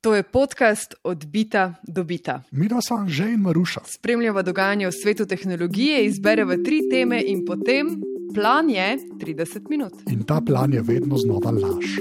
To 0.00 0.14
je 0.14 0.22
podcast 0.22 0.94
Odbita 1.04 1.74
do 1.82 2.04
bita. 2.04 2.42
Mi 2.50 2.68
dva 2.68 2.80
smo 2.80 3.04
že 3.08 3.24
in 3.36 3.40
Maruša. 3.40 3.80
Spremljava 3.84 4.42
dogajanje 4.42 4.86
v 4.88 4.92
svetu 5.02 5.26
tehnologije, 5.26 6.04
izbereva 6.04 6.56
tri 6.64 6.80
teme 6.90 7.20
in 7.26 7.44
potem 7.44 8.00
plan 8.34 8.70
je 8.70 8.96
30 9.20 9.68
minut. 9.68 9.92
In 10.08 10.24
ta 10.24 10.40
plan 10.40 10.72
je 10.72 10.80
vedno 10.82 11.18
znova 11.18 11.50
laž. 11.50 12.00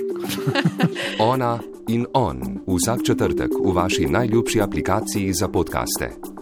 Ona 1.32 1.60
in 1.88 2.06
on 2.14 2.64
vsak 2.68 3.04
četrtek 3.04 3.52
v 3.66 3.76
vaši 3.76 4.08
najljubši 4.08 4.62
aplikaciji 4.62 5.34
za 5.34 5.48
podkaste. 5.48 6.39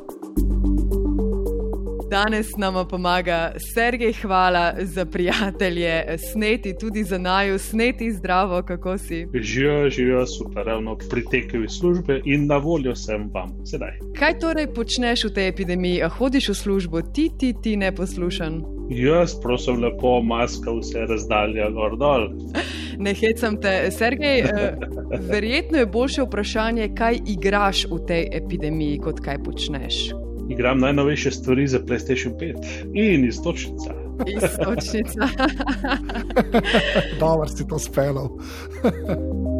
Danes 2.09 2.47
nam 2.57 2.87
pomaga 2.87 3.51
Sergej, 3.73 4.13
hvala 4.13 4.73
za 4.81 5.05
prijatelje, 5.05 6.17
sneti 6.31 6.73
tudi 6.79 7.03
za 7.03 7.17
naju, 7.17 7.59
sneti 7.59 8.11
zdravo, 8.11 8.63
kako 8.63 8.97
si. 8.97 9.27
Živijo, 9.33 9.89
živijo 9.89 10.25
super, 10.25 10.65
ravno 10.65 10.97
pritekajo 11.09 11.63
iz 11.63 11.71
službe 11.71 12.21
in 12.25 12.47
na 12.47 12.57
voljo 12.57 12.95
sem 12.95 13.29
vam 13.33 13.65
sedaj. 13.65 13.91
Kaj 14.19 14.39
torej 14.39 14.67
počneš 14.73 15.23
v 15.23 15.33
tej 15.33 15.47
epidemiji? 15.47 16.03
A 16.03 16.09
hodiš 16.09 16.49
v 16.49 16.53
službo, 16.55 17.01
ti, 17.01 17.29
ti, 17.39 17.53
ti 17.63 17.77
ne 17.77 17.95
poslušan? 17.95 18.63
Jaz, 18.89 19.35
prosim, 19.41 19.83
lepo, 19.83 20.21
maska 20.21 20.71
vse 20.71 21.05
razdalja 21.09 21.69
gor 21.69 21.97
dol. 21.97 22.29
Ne 22.97 23.13
hecam 23.13 23.61
te, 23.61 23.91
Sergej. 23.91 24.39
eh, 24.39 24.73
Verjetno 25.29 25.77
je 25.77 25.85
boljše 25.85 26.21
vprašanje, 26.21 26.89
kaj 26.97 27.19
igraš 27.27 27.85
v 27.85 27.99
tej 28.07 28.29
epidemiji, 28.33 28.97
kot 28.97 29.19
kaj 29.19 29.37
počneš. 29.43 29.93
Igram 30.49 30.79
najnovejše 30.79 31.31
stvari 31.31 31.67
za 31.67 31.79
PlayStation 31.79 32.31
5 32.39 32.55
in 32.93 33.25
istočnica. 33.25 33.93
Istočnica. 34.27 35.27
Dobro 37.19 37.47
si 37.47 37.67
to 37.67 37.79
spelal. 37.79 38.29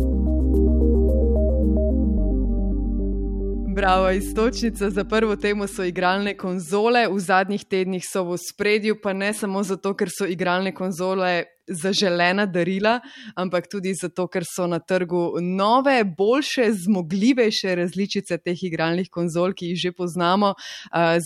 Bravo, 3.75 4.09
istočnica 4.09 4.89
za 4.89 5.03
prvo 5.03 5.35
temo 5.35 5.67
so 5.67 5.83
igralne 5.83 6.37
konzole. 6.37 7.07
V 7.07 7.19
zadnjih 7.19 7.65
tednih 7.65 8.05
so 8.13 8.23
v 8.23 8.37
spredju, 8.37 8.95
pa 9.03 9.13
ne 9.13 9.33
samo 9.33 9.63
zato, 9.63 9.93
ker 9.93 10.09
so 10.09 10.25
igralne 10.25 10.73
konzole 10.73 11.43
zaželena 11.67 12.45
darila, 12.45 12.99
ampak 13.35 13.67
tudi 13.71 13.93
zato, 13.93 14.27
ker 14.27 14.43
so 14.47 14.67
na 14.67 14.79
trgu 14.79 15.39
nove, 15.41 16.03
boljše, 16.03 16.71
zmogljivejše 16.71 17.75
različice 17.75 18.37
teh 18.37 18.63
igralnih 18.63 19.09
konzol, 19.11 19.53
ki 19.53 19.73
jih 19.73 19.81
že 19.87 19.91
poznamo. 19.91 20.53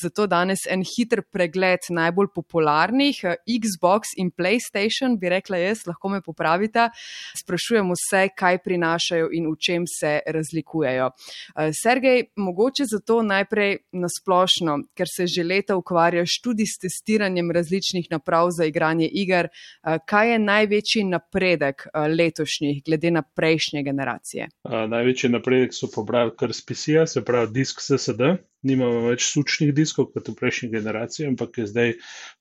Zato 0.02 0.28
danes 0.28 0.66
en 0.70 0.84
hiter 0.86 1.22
pregled 1.32 1.86
najbolj 1.90 2.32
popularnih, 2.36 3.22
Xbox 3.46 4.16
in 4.18 4.32
PlayStation, 4.32 5.18
bi 5.20 5.30
rekla 5.30 5.58
jaz, 5.62 5.86
lahko 5.88 6.10
me 6.10 6.22
popravite. 6.22 6.90
Sprašujem 7.38 7.92
vse, 7.94 8.24
kaj 8.38 8.62
prinašajo 8.66 9.30
in 9.34 9.50
v 9.52 9.56
čem 9.60 9.86
se 9.88 10.20
razlikujejo. 10.26 11.12
Sergej, 11.84 12.26
mogoče 12.36 12.86
zato 12.90 13.22
najprej 13.22 13.78
nasplošno, 13.94 14.78
ker 14.98 15.10
se 15.10 15.28
že 15.28 15.44
leta 15.44 15.76
ukvarjaš 15.78 16.40
tudi 16.44 16.66
s 16.66 16.80
testiranjem 16.82 17.52
različnih 17.52 18.08
naprav 18.12 18.50
za 18.52 18.66
igranje 18.66 19.10
iger. 19.12 19.48
Kaj 20.06 20.31
je 20.32 20.40
največji 20.40 21.04
napredek 21.10 21.86
uh, 21.88 22.06
letošnjih, 22.10 22.82
glede 22.86 23.12
na 23.12 23.22
prejšnje 23.22 23.84
generacije? 23.84 24.48
Uh, 24.64 24.84
največji 24.92 25.30
napredek 25.34 25.76
so 25.76 25.90
pobrali 25.92 26.34
kar 26.38 26.54
z 26.54 26.66
PC-ja, 26.68 27.06
se 27.08 27.24
pravi 27.26 27.52
disk 27.56 27.84
SSD. 27.84 28.36
Nimamo 28.68 29.08
več 29.10 29.26
sučnih 29.32 29.74
diskov 29.74 30.12
kot 30.14 30.30
v 30.30 30.36
prejšnji 30.38 30.70
generaciji, 30.76 31.28
ampak 31.32 31.58
je 31.58 31.68
zdaj 31.72 31.94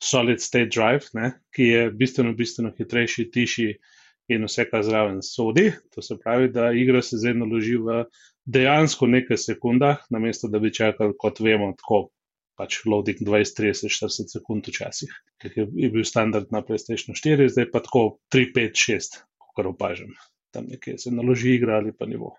Solid 0.02 0.42
State 0.44 0.72
Drive, 0.74 1.12
ne, 1.16 1.32
ki 1.56 1.70
je 1.70 1.86
bistveno, 1.96 2.34
bistveno 2.36 2.74
hitrejši, 2.76 3.30
tišji 3.32 3.70
in 4.30 4.46
vse, 4.46 4.66
kar 4.70 4.84
zraven 4.86 5.22
sodi. 5.24 5.70
To 5.94 6.04
se 6.04 6.18
pravi, 6.20 6.52
da 6.52 6.70
igra 6.76 7.02
se 7.02 7.18
zdaj 7.18 7.38
naloži 7.40 7.76
v 7.80 8.04
dejansko 8.44 9.06
nekaj 9.06 9.36
sekundah, 9.36 10.04
namesto 10.10 10.48
da 10.48 10.58
bi 10.58 10.72
čakali, 10.74 11.16
kot 11.18 11.40
vemo, 11.40 11.72
tako 11.78 12.08
pač 12.60 12.82
loading 12.84 13.22
20, 13.24 13.56
30, 13.56 13.88
40 13.88 14.34
sekund 14.36 14.68
včasih, 14.68 15.12
ker 15.40 15.54
je, 15.56 15.64
je 15.84 15.88
bil 15.94 16.04
standard 16.04 16.52
na 16.52 16.60
PlayStation 16.66 17.16
4, 17.16 17.48
zdaj 17.54 17.70
pa 17.72 17.80
tako 17.84 18.04
3, 18.34 18.52
5, 18.56 18.84
6, 18.84 19.22
kar 19.56 19.70
opažam. 19.70 20.12
Tam 20.52 20.68
nekje 20.68 20.98
se 21.00 21.12
naloži 21.14 21.54
igra 21.56 21.78
ali 21.80 21.94
pa 21.96 22.08
ne 22.10 22.20
bo. 22.20 22.34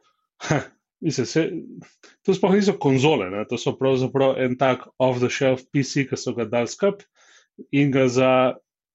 Mislim, 1.01 1.25
se, 1.25 1.47
to 2.21 2.33
sploh 2.37 2.53
niso 2.53 2.75
konzole, 2.77 3.31
ne? 3.33 3.45
to 3.49 3.57
so 3.57 3.73
pravzaprav 3.73 4.37
en 4.43 4.53
tak 4.59 4.85
off-the-shelf 5.01 5.63
PC, 5.73 6.05
ki 6.11 6.19
so 6.19 6.35
ga 6.37 6.45
dali 6.45 6.69
skup 6.69 7.01
in 7.73 7.89
ga 7.93 8.05
za 8.11 8.31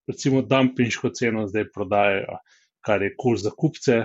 recimo 0.07 0.43
dumpinško 0.47 1.11
ceno 1.11 1.49
zdaj 1.51 1.67
prodajajo, 1.75 2.39
kar 2.87 3.03
je 3.03 3.11
kul 3.17 3.35
cool 3.35 3.43
za 3.43 3.51
kupce. 3.51 3.97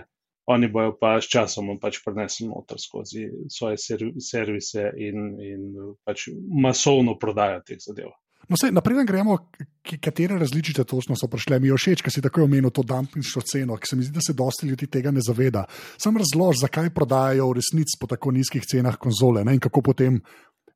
Oni 0.50 0.68
bojo 0.68 0.96
pa 0.98 1.20
s 1.22 1.30
časom 1.30 1.70
pač 1.80 2.02
prenesli 2.06 2.48
noter 2.50 2.80
skozi 2.82 3.28
svoje 3.50 3.78
serv 3.78 4.18
servise 4.18 4.90
in, 4.98 5.38
in 5.38 5.96
pač 6.04 6.30
masovno 6.64 7.18
prodajo 7.20 7.62
teh 7.68 7.78
zadev. 7.80 8.10
No, 8.50 8.58
sej, 8.58 8.74
naprej 8.74 9.06
gremo, 9.06 9.38
katere 10.02 10.36
različice 10.40 10.84
točno 10.84 11.16
so 11.16 11.30
prišle. 11.32 11.60
Mi 11.60 11.70
je 11.70 11.78
všeč, 11.78 12.02
ker 12.04 12.12
si 12.12 12.24
tako 12.26 12.44
omenil 12.48 12.74
to 12.74 12.84
dumpingsko 12.84 13.44
ceno, 13.48 13.78
ki 13.78 13.88
se 13.88 13.96
mi 13.96 14.04
zdi, 14.04 14.16
da 14.18 14.24
se 14.26 14.34
dosti 14.36 14.68
ljudi 14.68 14.90
tega 14.92 15.12
ne 15.12 15.22
zaveda. 15.24 15.64
Sam 16.02 16.18
razlož, 16.20 16.60
zakaj 16.66 16.90
prodajajo 16.96 17.48
v 17.48 17.60
resnici 17.62 18.00
po 18.02 18.10
tako 18.12 18.34
nizkih 18.36 18.66
cenah 18.66 18.98
konzole 19.00 19.46
ne? 19.46 19.56
in 19.56 19.64
kako 19.64 19.86
potem 19.86 20.20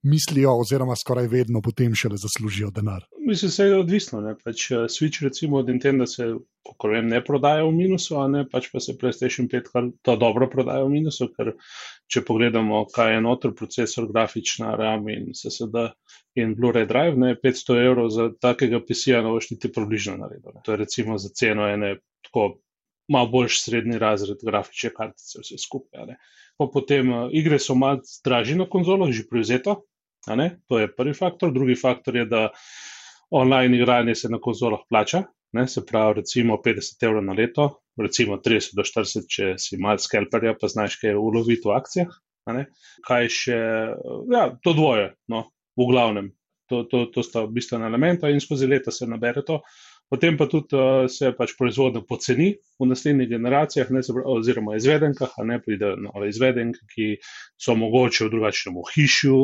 mislijo, 0.06 0.54
oziroma 0.62 0.96
skoraj 0.96 1.28
vedno 1.28 1.62
potem 1.62 1.96
šele 1.98 2.16
zaslužijo 2.22 2.70
denar. 2.72 3.04
Mislim, 3.28 3.52
da 3.58 3.64
je 3.64 3.80
odvisno. 3.80 4.22
Ne? 4.22 4.36
Pač 4.44 4.70
Switch, 4.94 5.24
recimo, 5.26 5.58
od 5.58 5.68
Nintendo 5.68 6.06
se, 6.06 6.30
kako 6.66 6.90
vem, 6.92 7.08
ne 7.10 7.22
prodaja 7.24 7.64
v 7.66 7.72
minusu, 7.76 8.18
a 8.20 8.26
ne 8.32 8.44
pač 8.50 8.72
pa 8.74 8.82
se 8.82 8.96
PlayStation 9.02 9.50
5 9.52 9.72
kar 9.72 9.90
to 10.02 10.16
dobro 10.22 10.50
prodaja 10.52 10.86
v 10.86 10.94
minusu, 10.98 11.30
ker 11.36 11.54
če 12.12 12.24
pogledamo, 12.26 12.84
kaj 12.94 13.16
je 13.16 13.22
noter 13.26 13.54
procesor, 13.58 14.10
grafična 14.12 14.74
RAM 14.80 15.10
in 15.14 15.32
SSD 15.34 15.88
in 16.42 16.56
Blu-ray 16.58 16.88
drive, 16.90 17.18
ne 17.22 17.36
500 17.40 17.80
evrov 17.86 18.12
za 18.14 18.30
takega 18.42 18.82
PC-ja, 18.82 19.22
boš 19.26 19.52
niti 19.54 19.72
približno 19.72 20.18
naredil. 20.24 20.56
Ne? 20.56 20.66
To 20.66 20.76
je 20.76 20.82
recimo 20.84 21.18
za 21.22 21.30
ceno 21.30 21.70
ene 21.70 21.98
tako 22.26 22.58
malo 23.12 23.30
boljši 23.30 23.62
srednji 23.62 24.00
razred 24.02 24.42
grafične 24.44 24.90
kartice, 24.96 25.40
vse 25.42 25.58
skupaj. 25.62 26.16
Pa 26.58 26.68
potem 26.74 27.12
uh, 27.14 27.28
igre 27.32 27.60
so 27.60 27.76
malo 27.76 28.02
dražje 28.26 28.58
na 28.58 28.66
konzolo, 28.70 29.12
že 29.12 29.28
privzeto. 29.30 29.84
To 30.26 30.80
je 30.80 30.90
prvi 30.96 31.14
faktor. 31.14 31.52
Drugi 31.54 31.76
faktor 31.78 32.16
je, 32.16 32.26
da 32.26 32.50
online 33.30 33.78
igranje 33.78 34.16
se 34.16 34.30
na 34.30 34.40
konzolah 34.42 34.80
plača. 34.90 35.24
Ne? 35.56 35.68
Se 35.72 35.86
pravi, 35.88 36.20
recimo 36.22 36.60
50 36.66 37.08
evrov 37.08 37.24
na 37.26 37.34
leto, 37.38 37.70
recimo 38.02 38.38
30 38.44 38.76
do 38.78 38.84
40, 38.84 39.28
če 39.32 39.52
si 39.62 39.80
mal 39.82 40.00
skelperja, 40.04 40.56
pa 40.60 40.70
znaš, 40.72 41.00
kaj 41.02 41.16
uloviti 41.20 41.70
v 41.70 41.76
akcijah. 41.78 42.16
Kaj 43.08 43.30
še, 43.34 43.60
ja, 44.30 44.48
to 44.62 44.76
dvoje, 44.78 45.14
no, 45.32 45.48
v 45.80 45.88
glavnem. 45.90 46.34
To, 46.70 46.82
to, 46.90 47.04
to 47.14 47.22
sta 47.22 47.44
bistvena 47.46 47.86
elementa 47.92 48.30
in 48.34 48.42
skozi 48.42 48.68
leta 48.70 48.92
se 48.94 49.06
nabere 49.06 49.44
to. 49.46 49.60
Potem 50.10 50.38
pa 50.38 50.46
tudi 50.46 50.78
uh, 50.78 51.08
se 51.10 51.32
pač 51.38 51.56
proizvodnjo 51.58 52.04
poceni 52.06 52.52
v 52.80 52.88
naslednjih 52.92 53.30
generacijah, 53.32 53.90
ne, 53.96 54.04
oziroma 54.36 54.76
izvedenkah, 54.78 55.34
a 55.42 55.46
ne 55.50 55.58
pridejo 55.64 55.98
nove 56.04 56.30
izvedenke, 56.30 56.86
ki 56.94 57.08
so 57.58 57.74
mogoče 57.80 58.28
v 58.28 58.34
drugačnem 58.36 58.78
ohišju, 58.84 59.40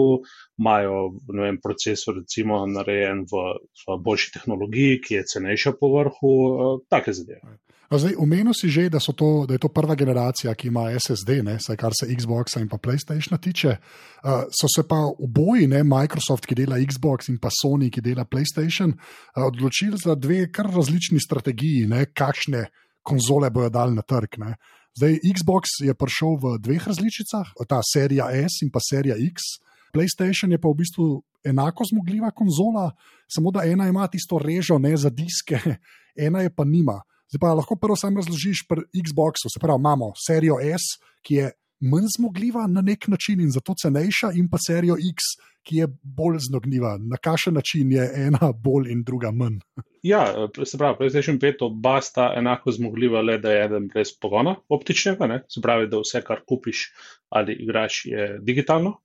imajo 0.62 1.00
vem, 1.34 1.58
procesor 1.64 2.20
recimo 2.22 2.62
narejen 2.70 3.26
v, 3.32 3.44
v 3.82 4.00
boljši 4.06 4.36
tehnologiji, 4.38 5.02
ki 5.08 5.18
je 5.18 5.28
cenejša 5.34 5.76
po 5.82 5.92
vrhu, 5.96 6.36
uh, 6.38 6.78
take 6.94 7.16
zadeve. 7.18 7.58
Zdaj, 7.92 8.16
omenil 8.16 8.56
si 8.56 8.72
že, 8.72 8.88
da, 8.88 9.04
to, 9.04 9.44
da 9.44 9.54
je 9.54 9.60
to 9.60 9.68
prva 9.68 9.96
generacija, 10.00 10.54
ki 10.56 10.72
ima 10.72 10.88
SSD, 10.96 11.44
ne, 11.44 11.58
saj 11.60 11.76
kar 11.76 11.92
se 11.92 12.08
Xboxa 12.08 12.62
in 12.64 12.70
pa 12.72 12.80
PlayStationa 12.80 13.36
tiče. 13.36 13.76
Uh, 14.24 14.48
so 14.48 14.70
se 14.72 14.88
pa 14.88 14.96
oboji, 14.96 15.68
ne, 15.68 15.84
Microsoft, 15.84 16.48
ki 16.48 16.56
dela 16.56 16.80
Xbox 16.80 17.28
in 17.28 17.36
pa 17.36 17.52
Sony, 17.52 17.92
ki 17.92 18.00
dela 18.02 18.24
PlayStation, 18.24 18.96
uh, 18.96 19.44
odločili 19.44 20.00
za 20.00 20.16
dve 20.16 20.48
kar 20.56 20.72
različni 20.72 21.20
strategiji, 21.20 21.90
ne, 21.92 22.06
kakšne 22.16 22.70
konzole 23.04 23.52
bojo 23.52 23.68
dali 23.70 24.00
na 24.00 24.08
trg. 24.08 24.40
Ne. 24.40 24.56
Zdaj, 24.96 25.20
Xbox 25.36 25.84
je 25.84 25.92
prišel 25.92 26.40
v 26.40 26.56
dveh 26.64 26.88
različicah, 26.88 27.52
ta 27.68 27.84
serija 27.84 28.32
S 28.32 28.64
in 28.64 28.72
pa 28.72 28.80
serija 28.80 29.20
X. 29.20 29.60
PlayStation 29.92 30.52
je 30.56 30.64
pa 30.64 30.72
v 30.72 30.80
bistvu 30.80 31.12
enako 31.44 31.84
zmogljiva 31.92 32.32
konzola, 32.32 32.92
samo 33.28 33.52
da 33.52 33.68
ena 33.68 33.88
ima 33.92 34.08
tisto 34.08 34.40
režo 34.40 34.80
ne, 34.80 34.96
za 34.96 35.10
diske, 35.10 35.60
ena 36.28 36.48
je 36.48 36.56
pa 36.56 36.64
nima. 36.64 37.02
Zdaj 37.32 37.40
pa 37.40 37.54
lahko 37.56 37.76
prvo 37.80 37.96
sam 37.96 38.18
razložiš 38.20 38.66
pri 38.68 38.82
Xboxu. 38.92 39.48
Se 39.54 39.60
pravi, 39.60 39.80
imamo 39.80 40.12
serijo 40.28 40.58
S, 40.60 41.00
ki 41.24 41.36
je 41.36 41.52
manj 41.80 42.10
zmogljiva 42.18 42.66
na 42.68 42.82
nek 42.82 43.08
način 43.08 43.40
in 43.40 43.54
zato 43.56 43.74
cenejša, 43.82 44.34
in 44.36 44.50
pa 44.52 44.60
serijo 44.60 44.98
X, 45.00 45.32
ki 45.64 45.78
je 45.78 45.88
bolj 46.04 46.42
zmogljiva. 46.50 46.98
Na 47.00 47.18
kakšen 47.18 47.54
način 47.54 47.92
je 47.92 48.10
ena 48.28 48.52
bolj 48.52 48.92
in 48.92 49.04
druga 49.08 49.32
manj? 49.32 49.62
Ja, 50.04 50.26
se 50.66 50.78
pravi, 50.78 50.98
PlayStation 51.00 51.40
5 51.40 51.66
oba 51.70 52.02
sta 52.02 52.34
enako 52.36 52.72
zmogljiva, 52.72 53.22
le 53.22 53.38
da 53.40 53.52
je 53.52 53.66
eden 53.66 53.88
brez 53.88 54.12
pogona 54.22 54.56
optičnega, 54.70 55.28
ne? 55.28 55.42
se 55.48 55.62
pravi, 55.62 55.88
da 55.88 56.04
vse, 56.04 56.24
kar 56.28 56.44
kupiš 56.48 56.90
ali 57.30 57.56
igraš, 57.64 58.06
je 58.06 58.40
digitalno. 58.42 58.98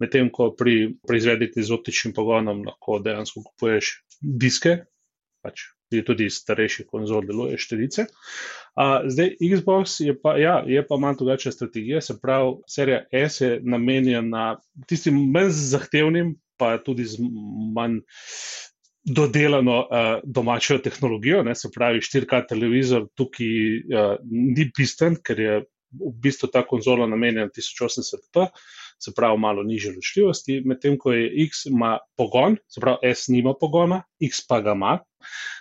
Medtem 0.00 0.30
ko 0.32 0.54
pri 0.58 0.96
proizvediti 1.06 1.62
z 1.62 1.72
optičnim 1.76 2.14
pogonom 2.16 2.64
lahko 2.66 2.98
dejansko 3.04 3.44
kupuješ 3.46 3.98
diske, 4.20 4.80
pač 5.44 5.70
tudi 6.06 6.28
iz 6.30 6.38
starejših 6.40 6.86
konzol 6.90 7.24
deluje 7.26 7.58
štirice. 7.58 8.06
Uh, 8.78 9.02
zdaj, 9.10 9.34
Xbox 9.42 9.98
je 10.04 10.14
pa, 10.14 10.36
ja, 10.38 10.60
je 10.66 10.82
pa 10.86 10.96
malo 10.96 11.18
drugačna 11.18 11.52
strategija, 11.52 12.00
se 12.00 12.16
pravi, 12.22 12.52
serija 12.70 13.02
S 13.10 13.40
je 13.40 13.58
namenjena 13.62 14.60
tistim 14.86 15.18
manj 15.34 15.50
zahtevnim, 15.50 16.36
pa 16.56 16.76
tudi 16.78 17.04
z 17.04 17.18
manj 17.74 18.00
dodelano 19.04 19.80
uh, 19.80 20.08
domačo 20.24 20.78
tehnologijo, 20.78 21.42
ne, 21.42 21.54
se 21.54 21.68
pravi, 21.74 22.00
4K 22.04 22.44
televizor 22.48 23.08
tukaj 23.16 23.50
uh, 23.50 24.16
ni 24.30 24.70
bistven, 24.76 25.18
ker 25.24 25.40
je 25.40 25.60
v 25.90 26.12
bistvu 26.22 26.50
ta 26.52 26.62
konzola 26.66 27.08
namenjena 27.10 27.48
1080p, 27.50 28.46
se 29.00 29.12
pravi, 29.16 29.38
malo 29.38 29.62
nižje 29.62 29.94
ločljivosti, 29.96 30.62
medtem 30.64 30.98
ko 30.98 31.12
je 31.12 31.30
X 31.46 31.66
ima 31.66 31.98
pogon, 32.16 32.56
se 32.68 32.80
pravi, 32.80 33.14
S 33.14 33.28
nima 33.28 33.54
pogona, 33.60 34.02
X 34.20 34.46
pa 34.48 34.60
ga 34.60 34.76
ima. 34.76 34.98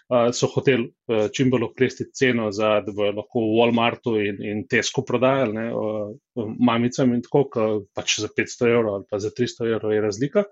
Uh, 0.09 0.31
so 0.33 0.47
hoteli 0.49 0.87
uh, 0.87 1.27
čim 1.35 1.51
bolj 1.53 1.67
oklestiti 1.67 2.15
ceno, 2.17 2.47
za, 2.51 2.79
da 2.81 2.93
bodo 2.95 3.19
lahko 3.19 3.43
v 3.43 3.57
Walmartu 3.59 4.15
in, 4.17 4.39
in 4.41 4.63
Tesco 4.65 5.03
prodajali 5.05 5.53
ne, 5.53 5.65
uh, 5.69 6.47
mamicam 6.65 7.13
in 7.13 7.21
tako, 7.21 7.43
pač 7.93 8.15
za 8.23 8.29
500 8.33 8.71
evrov 8.71 8.95
ali 8.95 9.05
pa 9.11 9.19
za 9.21 9.29
300 9.37 9.67
evrov 9.75 9.93
je 9.93 10.01
razlika. 10.01 10.43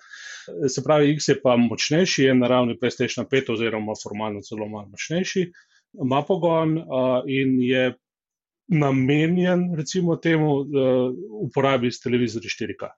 Se 0.69 0.83
pravi, 0.85 1.15
X 1.15 1.31
je 1.33 1.39
pa 1.41 1.55
močnejši, 1.57 2.27
je 2.27 2.35
na 2.37 2.51
ravni 2.51 2.77
PlayStation 2.77 3.25
5 3.31 3.51
oziroma 3.55 3.97
formalno 4.03 4.45
celo 4.45 4.69
malo 4.69 4.91
močnejši, 4.93 5.47
ima 6.05 6.21
pogon 6.27 6.77
uh, 6.77 7.25
in 7.25 7.57
je 7.65 7.95
namenjen, 8.67 9.75
recimo, 9.75 10.15
temu, 10.15 10.63
da 10.63 11.11
uporabi 11.41 11.89
televizorje 12.03 12.49
4K. 12.49 12.89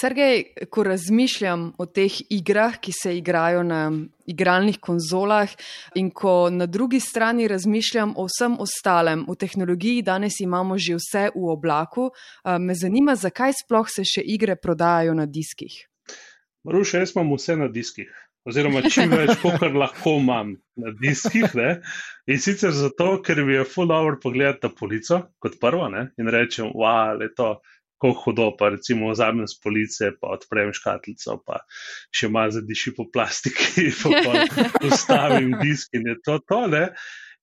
Sergej, 0.00 0.42
ko 0.70 0.82
razmišljam 0.84 1.72
o 1.78 1.86
teh 1.86 2.12
igrah, 2.30 2.74
ki 2.80 2.92
se 2.92 3.14
igrajo 3.16 3.62
na 3.62 3.92
igralnih 4.26 4.76
konzolah, 4.80 5.48
in 5.94 6.10
ko 6.10 6.50
na 6.50 6.66
drugi 6.66 7.00
strani 7.00 7.48
razmišljam 7.48 8.12
o 8.16 8.26
vsem 8.28 8.58
ostalem, 8.60 9.24
v 9.28 9.36
tehnologiji 9.36 10.02
danes 10.02 10.40
imamo 10.40 10.78
že 10.78 10.98
vse 10.98 11.30
v 11.34 11.46
oblaku, 11.54 12.10
me 12.58 12.74
zanima, 12.74 13.14
zakaj 13.16 13.54
sploh 13.64 13.88
se 13.88 14.04
še 14.04 14.26
igre 14.26 14.56
prodajajo 14.56 15.14
na 15.14 15.26
diskih. 15.26 15.72
Ruše, 16.64 16.98
jaz 16.98 17.16
imam 17.16 17.32
vse 17.36 17.56
na 17.56 17.68
diskih 17.68 18.10
oziroma 18.48 18.82
čim 18.90 19.12
več, 19.20 19.36
kot 19.42 19.62
lahko 19.74 20.16
imam 20.20 20.56
na 20.80 20.94
diskih. 21.02 21.52
Ne? 21.58 21.76
In 22.30 22.40
sicer 22.42 22.74
zato, 22.76 23.16
ker 23.24 23.42
mi 23.46 23.58
je 23.58 23.68
full 23.68 23.94
hour 23.94 24.18
pogledati 24.22 24.68
na 24.68 24.74
polico 24.78 25.22
kot 25.42 25.60
prvo 25.60 25.88
ne? 25.92 26.08
in 26.18 26.30
rečem, 26.32 26.72
wow, 26.74 27.18
le 27.18 27.32
to. 27.36 27.54
Ko 28.02 28.08
hudo, 28.18 28.48
pa 28.58 28.72
recimo 28.74 29.12
vzamem 29.12 29.46
z 29.46 29.60
police, 29.62 30.08
pa 30.18 30.32
odprem 30.34 30.72
škatlico, 30.74 31.36
pa 31.46 31.60
še 32.10 32.32
malo 32.34 32.50
zadiši 32.50 32.90
po 32.96 33.04
plastiki, 33.14 33.92
pa 34.26 34.32
ustavim 34.88 35.54
disk 35.60 35.94
in 35.94 36.10
je 36.10 36.16
to 36.26 36.40
to. 36.42 36.64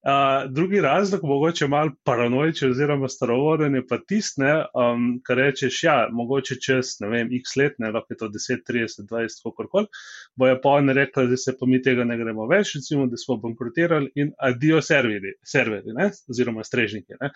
Ne? 0.03 0.47
drugi 0.49 0.81
razlog, 0.81 1.23
mogoče 1.23 1.67
malo 1.67 1.91
paranoičen 2.03 2.71
oziroma 2.71 3.07
starovoden, 3.07 3.75
je 3.75 3.87
pa 3.87 3.97
tiste, 4.07 4.43
um, 4.73 5.19
kar 5.23 5.37
rečeš, 5.37 5.83
ja, 5.83 6.07
mogoče 6.11 6.55
čez, 6.55 6.95
ne 6.99 7.09
vem, 7.09 7.33
x 7.41 7.55
let, 7.55 7.75
ne 7.79 7.91
lahko 7.91 8.13
je 8.13 8.17
to 8.17 8.29
10, 8.29 8.63
30, 8.69 9.07
20, 9.11 9.43
kakorkoli, 9.43 9.87
bojo 10.35 10.59
pa 10.63 10.69
oni 10.69 10.93
rekli, 10.93 11.27
da 11.27 11.37
se 11.37 11.55
pa 11.59 11.65
mi 11.67 11.81
tega 11.83 12.03
ne 12.03 12.17
gremo 12.17 12.47
več, 12.47 12.75
recimo, 12.75 13.07
da 13.07 13.17
smo 13.17 13.37
bankrotirali 13.43 14.11
in 14.15 14.31
adijo 14.37 14.81
serveri, 14.81 15.35
serveri 15.43 15.95
ne, 15.97 16.11
oziroma 16.29 16.63
strežniki. 16.63 17.19
Ne. 17.19 17.31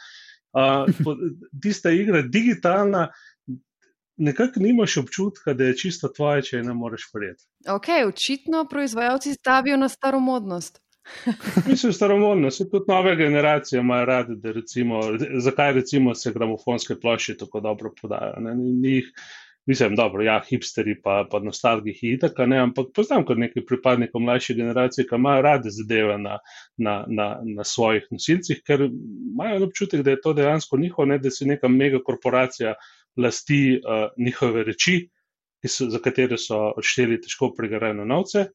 Uh, 0.54 0.88
tista 1.63 1.92
igra, 1.92 2.21
digitalna, 2.21 3.10
nekako 4.18 4.63
nimaš 4.63 4.98
občutka, 4.98 5.54
da 5.54 5.68
je 5.68 5.77
čisto 5.77 6.07
tvoje, 6.07 6.42
če 6.48 6.57
je 6.57 6.63
ne 6.63 6.74
moreš 6.74 7.10
prijeti. 7.13 7.44
Ok, 7.68 7.92
očitno 8.07 8.63
proizvajalci 8.69 9.33
stavijo 9.33 9.77
na 9.77 9.89
staromodnost. 9.89 10.80
Mislim, 11.69 11.94
staromodno, 11.94 12.51
se 12.51 12.69
tudi 12.69 12.85
nove 12.88 13.15
generacije 13.15 13.79
imajo 13.79 14.05
radi, 14.05 14.35
da 14.35 14.51
recimo, 14.51 15.00
zakaj 15.39 15.73
recimo 15.73 16.15
se 16.15 16.31
gramofonske 16.31 16.95
plošče 17.01 17.38
tako 17.38 17.59
dobro 17.59 17.91
podajo. 18.01 18.33
Njih, 18.81 19.11
mislim, 19.65 19.95
dobro, 19.95 20.23
ja, 20.23 20.41
hipsteri 20.50 20.95
pa, 21.01 21.27
pa 21.31 21.39
nostalgiji 21.39 22.00
in 22.01 22.19
tako, 22.19 22.45
ne, 22.45 22.59
ampak 22.59 22.88
poznam 22.95 23.25
kot 23.25 23.38
nekaj 23.38 23.65
pripadnikov 23.65 24.21
mlajše 24.21 24.53
generacije, 24.53 25.07
ki 25.09 25.15
imajo 25.15 25.41
radi 25.41 25.71
zadeve 25.71 26.17
na, 26.17 26.38
na, 26.77 27.05
na, 27.07 27.27
na 27.55 27.63
svojih 27.63 28.07
nosilcih, 28.11 28.61
ker 28.67 28.88
imajo 29.33 29.63
občutek, 29.67 30.01
da 30.01 30.11
je 30.11 30.21
to 30.21 30.33
dejansko 30.33 30.77
njihovo, 30.77 31.05
ne 31.05 31.19
da 31.19 31.31
si 31.31 31.45
neka 31.45 31.67
mega 31.67 32.00
korporacija 32.03 32.73
lasti 33.17 33.79
uh, 33.79 34.09
njihove 34.17 34.63
reči, 34.63 35.09
so, 35.67 35.88
za 35.89 36.00
katere 36.00 36.38
so 36.38 36.59
odšteli 36.77 37.21
težko 37.21 37.53
pregarajene 37.55 38.05
novce. 38.05 38.47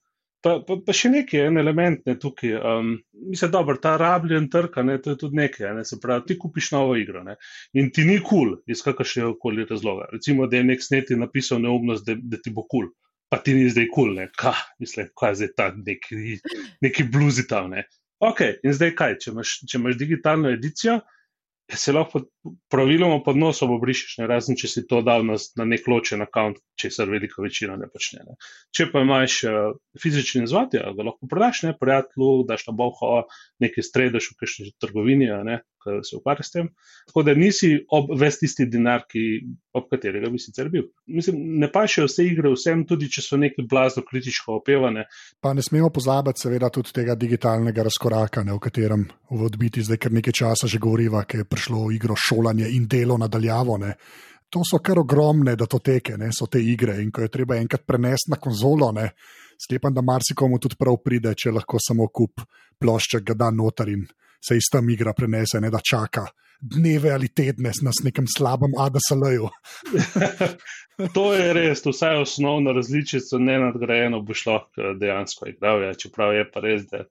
Pa, 0.44 0.52
pa, 0.62 0.76
pa 0.87 0.94
še 0.94 1.11
nekaj, 1.11 1.40
en 1.49 1.58
element 1.58 2.05
ne, 2.06 2.14
tukaj. 2.23 2.52
Um, 2.62 2.93
mislim, 3.32 3.50
da 3.50 3.75
ta 3.82 3.96
rabljen 3.99 4.46
trg, 4.52 4.76
to 5.02 5.14
je 5.14 5.19
tudi 5.19 5.38
nekaj. 5.40 5.73
Ne, 5.75 5.85
se 5.85 5.99
pravi, 6.02 6.29
ti 6.29 6.37
kupiš 6.38 6.70
novo 6.76 6.94
igro 6.96 7.25
ne, 7.26 7.35
in 7.75 7.90
ti 7.90 8.05
ni 8.06 8.20
kul, 8.20 8.29
cool, 8.31 8.55
iz 8.70 8.85
kakršnega 8.87 9.32
koli 9.43 9.67
razloga. 9.67 10.06
Recimo, 10.12 10.46
da 10.46 10.61
je 10.61 10.69
nek 10.70 10.85
sneti 10.85 11.19
napisal 11.19 11.62
neumnost, 11.64 12.06
da, 12.06 12.14
da 12.14 12.38
ti 12.43 12.55
bo 12.55 12.62
kul, 12.62 12.87
cool, 12.87 12.94
pa 13.32 13.43
ti 13.43 13.56
ni 13.58 13.67
zdaj 13.67 13.90
kul, 13.94 14.14
cool, 14.14 14.31
kaj, 14.38 14.62
mislim, 14.85 15.11
kaj 15.19 15.35
je 15.35 15.40
zdaj 15.43 15.55
ta 15.58 15.69
neki, 15.75 16.38
neki 16.87 17.08
bluzi 17.11 17.49
tam. 17.50 17.75
Ne. 17.75 17.88
Ok, 18.23 18.44
in 18.62 18.79
zdaj 18.79 18.94
kaj, 18.99 19.19
če 19.25 19.35
imaš, 19.35 19.58
če 19.67 19.82
imaš 19.82 19.99
digitalno 19.99 20.55
edicijo, 20.55 21.00
se 21.76 21.93
lahko 21.93 22.23
praviloma 22.73 23.20
pod 23.25 23.37
nosom 23.37 23.75
obrišeš, 23.76 24.15
ne 24.23 24.26
razen 24.31 24.56
če 24.56 24.70
si 24.73 24.82
to 24.88 25.03
dal 25.05 25.26
na, 25.26 25.37
na 25.61 25.67
nek 25.69 25.88
ločen 25.91 26.25
račun, 26.25 26.56
če 26.81 26.91
se 26.94 27.06
velika 27.09 27.43
večina 27.44 27.76
ne 27.76 27.91
počne. 27.93 28.25
Ne. 28.25 28.37
Če 28.75 28.88
pa 28.93 29.03
imaš 29.05 29.43
uh, 29.44 29.75
fizični 30.00 30.47
ja, 30.49 30.88
ga 30.97 31.09
lahko 31.11 31.29
prodaš, 31.29 31.62
ne 31.67 31.75
prijatelju, 31.76 32.31
daš 32.49 32.67
na 32.70 32.76
boho, 32.79 33.11
nekaj 33.61 33.85
stredaš 33.85 34.31
v 34.32 34.38
kakšni 34.41 34.70
trgovini, 34.81 35.29
ne, 35.44 35.61
se 36.05 36.17
ukvarja 36.17 36.44
s 36.46 36.55
tem. 36.55 36.69
Tako 37.08 37.25
da 37.26 37.35
nisi 37.35 37.73
ob 37.94 38.12
ves 38.20 38.38
tisti 38.40 38.67
denar, 38.70 39.05
ki, 39.11 39.25
ob 39.79 39.88
katerega 39.90 40.31
bi 40.32 40.40
sicer 40.43 40.70
bil. 40.73 40.88
Mislim, 41.06 41.40
ne 41.62 41.70
pa 41.73 41.87
še 41.90 42.06
vse 42.06 42.26
igre, 42.29 42.52
vsem, 42.55 42.85
tudi 42.88 43.11
če 43.12 43.25
so 43.25 43.38
neki 43.40 43.67
blazno 43.69 44.05
kritično 44.06 44.58
opevane. 44.61 45.06
Pa 45.40 45.55
ne 45.56 45.64
smemo 45.64 45.90
pozabiti, 45.94 46.44
seveda, 46.44 46.70
tudi 46.75 46.94
tega 47.00 47.17
digitalnega 47.19 47.87
razkoraka, 47.88 48.44
ne, 48.46 48.56
o 48.56 48.62
katerem 48.62 49.06
v 49.31 49.44
odbiti 49.49 49.85
zdaj 49.85 50.02
kar 50.05 50.14
nekaj 50.14 50.38
časa 50.43 50.70
že 50.70 50.81
govoriva, 50.82 51.25
ki 51.29 51.43
je 51.43 51.49
prišlo 51.49 51.87
v 51.87 51.96
igro 51.99 52.17
šolanje 52.19 52.70
in 52.76 52.88
delo 52.90 53.19
nadaljavo. 53.20 53.79
Ne. 53.82 53.94
To 54.49 54.62
so 54.64 54.81
kar 54.81 54.99
ogromne 54.99 55.56
datoteke, 55.61 56.17
ne, 56.17 56.31
so 56.32 56.49
te 56.49 56.61
igre 56.64 56.96
in 57.02 57.11
ko 57.12 57.26
je 57.26 57.32
treba 57.32 57.58
enkrat 57.61 57.85
prenesti 57.87 58.32
na 58.32 58.38
konzolo, 58.40 58.93
ne, 58.96 59.11
sklepam, 59.61 59.93
da 59.94 60.02
marsikomu 60.02 60.58
tudi 60.58 60.79
prav 60.79 60.96
pride, 61.05 61.35
če 61.37 61.52
lahko 61.52 61.81
samo 61.82 62.08
kup 62.08 62.40
plošček, 62.81 63.26
ga 63.29 63.37
da 63.37 63.50
noter 63.52 63.90
in 63.93 64.06
se 64.40 64.56
iz 64.56 64.69
tam 64.73 64.90
igra 64.90 65.12
prenese, 65.12 65.61
ne 65.61 65.70
da 65.70 65.81
čaka 65.90 66.26
dneve 66.61 67.11
ali 67.11 67.29
tedne 67.29 67.73
na 67.82 67.90
nekem 68.05 68.26
slabem 68.37 68.73
ADSL-ju. 68.79 69.49
to 71.15 71.35
je 71.35 71.52
res, 71.55 71.85
vsaj 71.87 72.23
osnovno 72.23 72.73
različico, 72.73 73.38
ne 73.38 73.59
nadgrajeno, 73.59 74.21
bo 74.21 74.35
šlo 74.35 74.59
dejansko 74.99 75.47
igral. 75.49 75.83
Ja, 75.83 75.95
čeprav 75.95 76.35
je 76.35 76.47
pa 76.50 76.62
res, 76.64 76.87
da 76.90 77.05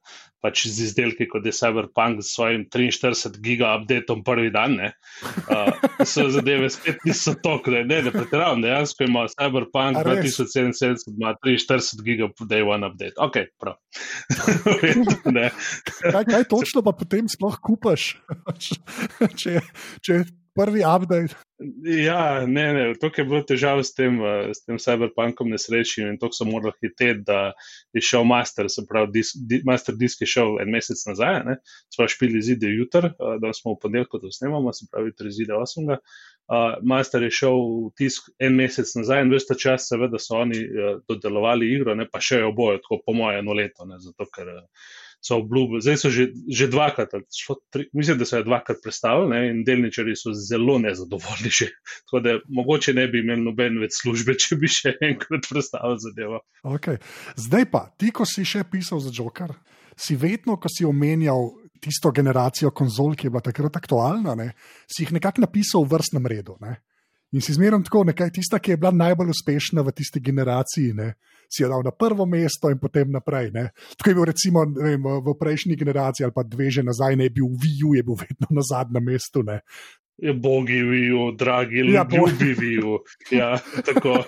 pač 0.44 0.66
z 0.70 0.86
izdelki 0.90 1.28
kot 1.30 1.46
je 1.48 1.54
Cyberpunk 1.56 2.22
s 2.22 2.36
svojim 2.36 2.66
43 2.70 3.40
giga 3.44 3.74
updateom 3.80 4.24
prvi 4.28 4.52
dan, 4.54 4.76
ne, 4.78 4.92
uh, 5.50 5.72
so 6.06 6.28
zadeve 6.34 6.70
spet 6.74 7.02
niso 7.08 7.34
tok, 7.44 7.70
da 7.74 7.84
ne, 7.88 8.02
ne 8.06 8.14
pretiravam, 8.14 8.62
dejansko 8.62 9.08
ima 9.08 9.26
Cyberpunk 9.34 10.04
2077, 10.06 11.08
ima 11.16 11.34
43 11.44 12.04
giga 12.06 12.30
day 12.46 12.66
one 12.68 12.88
update. 12.88 13.16
Ok, 13.18 13.40
prav. 13.60 13.80
kaj, 16.12 16.24
kaj 16.28 16.44
točno 16.52 16.84
pa 16.86 16.94
potem 16.96 17.32
sploh 17.32 17.58
kupaš? 17.64 18.12
če, 19.40 19.62
če 20.04 20.22
prvi 20.58 20.82
update. 20.96 21.36
Ja, 22.06 22.46
ne, 22.46 22.66
ne, 22.74 22.82
to 23.02 23.10
je 23.18 23.24
bilo 23.26 23.42
težavo 23.42 23.82
s 23.84 23.96
tem, 23.98 24.20
eh, 24.22 24.52
s 24.54 24.62
tem 24.66 24.78
Cyberpunkom 24.82 25.50
nesrečnim 25.50 26.12
in 26.14 26.20
to 26.22 26.30
so 26.34 26.46
morali 26.46 26.76
hiteti, 26.84 27.24
da 27.26 27.54
je 27.98 28.04
šel 28.06 28.28
Master, 28.30 28.70
se 28.70 28.86
pravi, 28.90 29.12
disk, 29.16 29.40
di, 29.50 29.62
Master 29.66 29.96
Disk 29.98 30.22
je 30.22 30.30
šel 30.36 30.60
en 30.62 30.70
mesec 30.74 31.02
nazaj, 31.10 31.58
smo 31.94 32.08
špili 32.14 32.42
zide 32.46 32.70
jutr, 32.70 33.10
eh, 33.10 33.38
da 33.42 33.54
smo 33.58 33.74
v 33.74 33.82
ponedeljek 33.82 34.22
to 34.22 34.32
snemamo, 34.32 34.74
se 34.74 34.86
pravi, 34.92 35.16
tri 35.18 35.34
zide 35.34 35.58
osmega. 35.58 35.98
Uh, 36.48 36.78
Master 36.88 37.26
je 37.26 37.32
šel 37.42 37.58
v 37.60 37.90
tisk 38.00 38.30
en 38.40 38.54
mesec 38.56 38.88
nazaj 38.96 39.26
in 39.26 39.34
veste 39.34 39.58
čas, 39.60 39.90
seveda 39.90 40.16
so 40.16 40.38
oni 40.40 40.62
uh, 40.64 40.94
dodelovali 41.04 41.68
igro, 41.74 41.96
ne 41.96 42.06
pa 42.08 42.22
še 42.24 42.40
oboje, 42.48 42.80
tako 42.86 43.02
po 43.04 43.16
moje 43.18 43.42
eno 43.42 43.52
leto, 43.58 43.84
ne, 43.90 43.98
zato 44.00 44.30
ker 44.32 44.54
uh, 44.54 44.62
so 45.28 45.38
obljubili, 45.42 45.82
zdaj 45.84 45.98
so 46.02 46.12
že, 46.14 46.28
že 46.48 46.70
dvakrat, 46.72 47.14
tri, 47.74 47.88
mislim, 47.94 48.18
da 48.18 48.26
so 48.26 48.40
jo 48.40 48.48
dvakrat 48.48 48.80
predstavili 48.84 49.30
ne, 49.34 49.42
in 49.52 49.64
delničari 49.68 50.16
so 50.16 50.34
zelo 50.34 50.78
nezadovoljni. 50.80 51.52
Že. 51.60 51.70
Tako 52.08 52.24
da 52.24 52.38
mogoče 52.48 52.94
ne 52.94 53.08
bi 53.12 53.22
imeli 53.24 53.44
noben 53.44 53.80
več 53.84 54.00
službe, 54.02 54.38
če 54.40 54.60
bi 54.62 54.72
še 54.72 54.96
enkrat 55.12 55.50
predstavili 55.50 56.04
zadevo. 56.08 56.42
Okay. 56.64 57.02
Zdaj 57.36 57.70
pa, 57.72 57.88
ti, 58.00 58.12
ko 58.16 58.28
si 58.28 58.46
še 58.48 58.64
pisal 58.72 59.04
za 59.04 59.14
Joker, 59.14 59.54
si 59.98 60.16
vedno, 60.20 60.58
ko 60.62 60.72
si 60.72 60.86
omenjal 60.88 61.52
tisto 61.82 62.12
generacijo 62.12 62.72
konzol, 62.76 63.14
ki 63.16 63.28
je 63.28 63.34
bila 63.34 63.44
takrat 63.46 63.78
aktualna, 63.78 64.36
ne, 64.38 64.52
si 64.90 65.04
jih 65.04 65.14
nekako 65.18 65.44
napisal 65.46 65.86
v 65.86 65.94
vrstnem 65.98 66.30
redu. 66.30 66.58
Ne. 66.64 66.80
In 67.36 67.44
si 67.44 67.54
zmeraj 67.54 67.84
tako, 67.84 68.06
nekaj 68.08 68.32
tista, 68.32 68.60
ki 68.60 68.72
je 68.72 68.78
bila 68.80 68.94
najbolj 68.96 69.34
uspešna 69.34 69.84
v 69.84 69.92
tisti 69.92 70.22
generaciji, 70.24 70.94
ne, 70.96 71.10
si 71.52 71.64
jo 71.64 71.70
dal 71.72 71.84
na 71.84 71.92
prvo 71.92 72.26
mesto 72.26 72.72
in 72.72 72.80
potem 72.80 73.12
naprej. 73.12 73.52
Ne. 73.52 73.70
Tako 73.98 74.10
je 74.10 74.16
bil 74.16 74.28
recimo 74.30 74.64
vem, 74.78 75.04
v 75.04 75.36
prejšnji 75.40 75.76
generaciji 75.76 76.24
ali 76.28 76.36
pa 76.36 76.44
dve 76.48 76.72
že 76.72 76.84
nazaj, 76.88 77.20
ne 77.20 77.30
bil 77.30 77.52
VU, 77.52 77.96
je 77.96 78.04
bil 78.04 78.16
vedno 78.16 78.48
na 78.52 78.64
zadnjem 78.64 79.04
mestu. 79.04 79.44
Ne. 79.44 79.60
Je 80.18 80.34
bogi 80.34 80.82
vijo, 80.82 81.32
dragi 81.38 81.84
Ja, 81.94 82.02
ljudje, 82.02 82.18
ljubi 82.18 82.54
vijo. 82.58 83.00
Ja, 83.32 83.60
tako. 83.86 84.24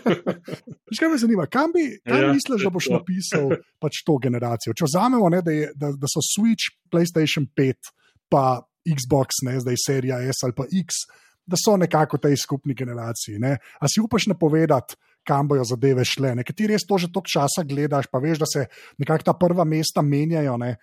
Veš, 0.85 0.99
kaj 0.99 1.09
me 1.09 1.17
zanima, 1.17 1.47
kam 1.49 1.71
bi 1.73 1.97
kam 2.05 2.21
Ja, 2.21 2.33
misliš, 2.33 2.67
da 2.67 2.69
boš 2.69 2.91
to. 2.91 2.99
napisal 2.99 3.49
pač 3.81 4.03
to 4.05 4.19
generacijo? 4.21 4.75
Če 4.77 4.85
vzamemo, 4.85 5.29
ne, 5.33 5.41
da, 5.41 5.55
je, 5.55 5.71
da, 5.73 5.89
da 5.97 6.11
so 6.11 6.21
Switch, 6.21 6.69
PlayStation 6.93 7.47
5, 7.57 7.89
pa 8.29 8.61
Xbox, 8.85 9.41
ne, 9.47 9.57
zdaj 9.63 9.81
serija 9.81 10.21
S 10.29 10.45
ali 10.45 10.53
pa 10.53 10.67
X, 10.69 11.07
da 11.49 11.59
so 11.59 11.75
nekako 11.77 12.17
v 12.17 12.27
tej 12.27 12.39
skupni 12.39 12.77
generaciji. 12.77 13.39
Ne. 13.41 13.57
A 13.57 13.89
si 13.89 14.01
upaš 14.01 14.29
napovedati, 14.31 14.97
kam 15.27 15.47
bojo 15.47 15.63
zadeve 15.67 16.05
šle? 16.07 16.33
Ne? 16.37 16.45
Ker 16.47 16.55
ti 16.57 16.67
res 16.69 16.85
to 16.87 16.97
že 16.97 17.11
toliko 17.11 17.29
časa 17.29 17.65
gledaš, 17.67 18.07
pa 18.11 18.21
veš, 18.23 18.41
da 18.41 18.47
se 18.49 18.65
nekako 19.01 19.27
ta 19.29 19.35
prva 19.37 19.65
mesta 19.67 20.01
menjajo. 20.05 20.55
Ne. 20.61 20.77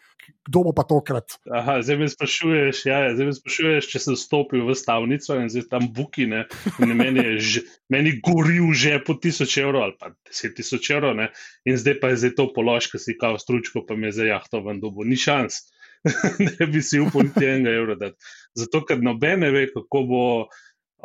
Kdo 0.47 0.65
bo 0.67 0.73
pa 0.75 0.83
tokrat? 0.87 1.39
Aha, 1.47 1.79
zdaj 1.87 1.99
me 2.01 2.09
sprašuješ, 2.11 2.83
ja, 2.89 2.99
ja, 3.07 3.13
zdaj 3.15 3.29
me 3.29 3.35
sprašuješ, 3.37 3.89
če 3.93 4.03
sem 4.03 4.17
stopil 4.19 4.65
v 4.67 4.75
stavnico 4.79 5.39
in 5.39 5.51
zdaj 5.53 5.69
tam 5.71 5.87
bukine. 5.95 6.45
In 6.83 6.95
meni, 6.99 7.23
je 7.23 7.37
že, 7.39 7.63
meni 7.93 8.17
gori 8.19 8.59
v 8.59 8.75
žepu 8.75 9.19
tisoč 9.23 9.59
evrov 9.63 9.87
ali 9.87 9.97
pa 10.01 10.11
deset 10.27 10.57
tisoč 10.59 10.91
evrov, 10.95 11.15
ne? 11.19 11.31
in 11.67 11.79
zdaj 11.79 11.99
pa 12.03 12.11
je 12.15 12.33
to 12.35 12.51
polož, 12.55 12.91
ki 12.91 13.03
si 13.03 13.15
kao 13.19 13.39
stručko, 13.39 13.87
pa 13.87 13.95
me 13.95 14.11
je 14.11 14.19
za 14.19 14.29
jahto 14.31 14.63
ven 14.67 14.83
dobo. 14.83 15.07
Ni 15.07 15.19
šans, 15.19 15.63
da 16.59 16.67
bi 16.71 16.83
si 16.83 17.01
upal 17.03 17.29
niti 17.29 17.45
enega 17.47 17.75
evra 17.81 17.95
dati. 18.01 18.17
Zato, 18.59 18.85
ker 18.89 19.03
noben 19.03 19.41
ne 19.47 19.51
ve, 19.55 19.67
kako 19.75 20.07
bo. 20.13 20.23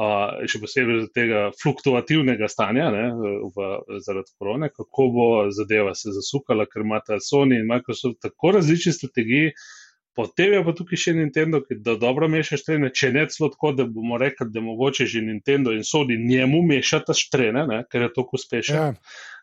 Uh, 0.01 0.47
še 0.47 0.61
posebej 0.63 0.95
zaradi 0.95 1.11
tega 1.13 1.39
fluktuativnega 1.61 2.47
stanja 2.49 2.87
ne, 2.95 3.01
v, 3.53 3.65
zaradi 4.01 4.31
korone, 4.39 4.69
kako 4.71 5.07
bo 5.13 5.25
zadeva 5.53 5.91
se 5.99 6.13
zasukala, 6.15 6.65
ker 6.65 6.85
imata 6.85 7.19
Sony 7.21 7.59
in 7.59 7.67
Microsoft 7.69 8.21
tako 8.23 8.53
različne 8.55 8.93
strategije, 8.95 9.51
potem 10.15 10.55
je 10.55 10.63
pa 10.65 10.73
tukaj 10.79 11.01
še 11.03 11.13
Nintendo, 11.19 11.59
ki 11.67 11.81
da 11.85 11.97
dobro 11.99 12.29
meša 12.31 12.57
štrene, 12.63 12.89
če 12.95 13.11
ne 13.13 13.27
celo 13.29 13.51
tako, 13.53 13.73
da 13.77 13.85
bomo 13.85 14.17
rekli, 14.17 14.47
da 14.55 14.63
mogoče 14.63 15.05
že 15.11 15.21
Nintendo 15.27 15.75
in 15.75 15.83
Sony 15.85 16.17
njemu 16.23 16.63
mešata 16.71 17.13
štrene, 17.13 17.67
ne, 17.69 17.83
ker 17.91 18.07
je 18.07 18.13
tako 18.15 18.39
uspešen, 18.39 18.79
Ja. 18.79 18.89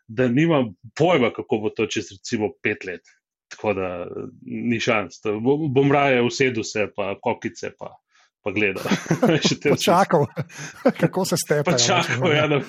da 0.09 0.27
nima 0.27 0.63
pojma, 0.97 1.29
kako 1.35 1.61
bo 1.63 1.69
to 1.69 1.85
čez 1.87 2.09
recimo 2.17 2.51
pet 2.65 2.89
let. 2.89 3.05
Tako 3.49 3.73
da 3.73 4.07
ni 4.45 4.79
šans. 4.79 5.21
Bom 5.73 5.91
raje 5.91 6.21
usedel 6.21 6.63
se, 6.63 6.87
pa 6.95 7.15
kokice, 7.21 7.71
pa, 7.79 7.95
pa 8.43 8.51
gledal. 8.51 8.83
Počakal, 9.75 10.25
kako 11.01 11.25
se 11.25 11.35
stepe. 11.37 11.71
Pa 11.71 11.77
čakal, 11.77 12.31
ja, 12.31 12.47
da, 12.47 12.61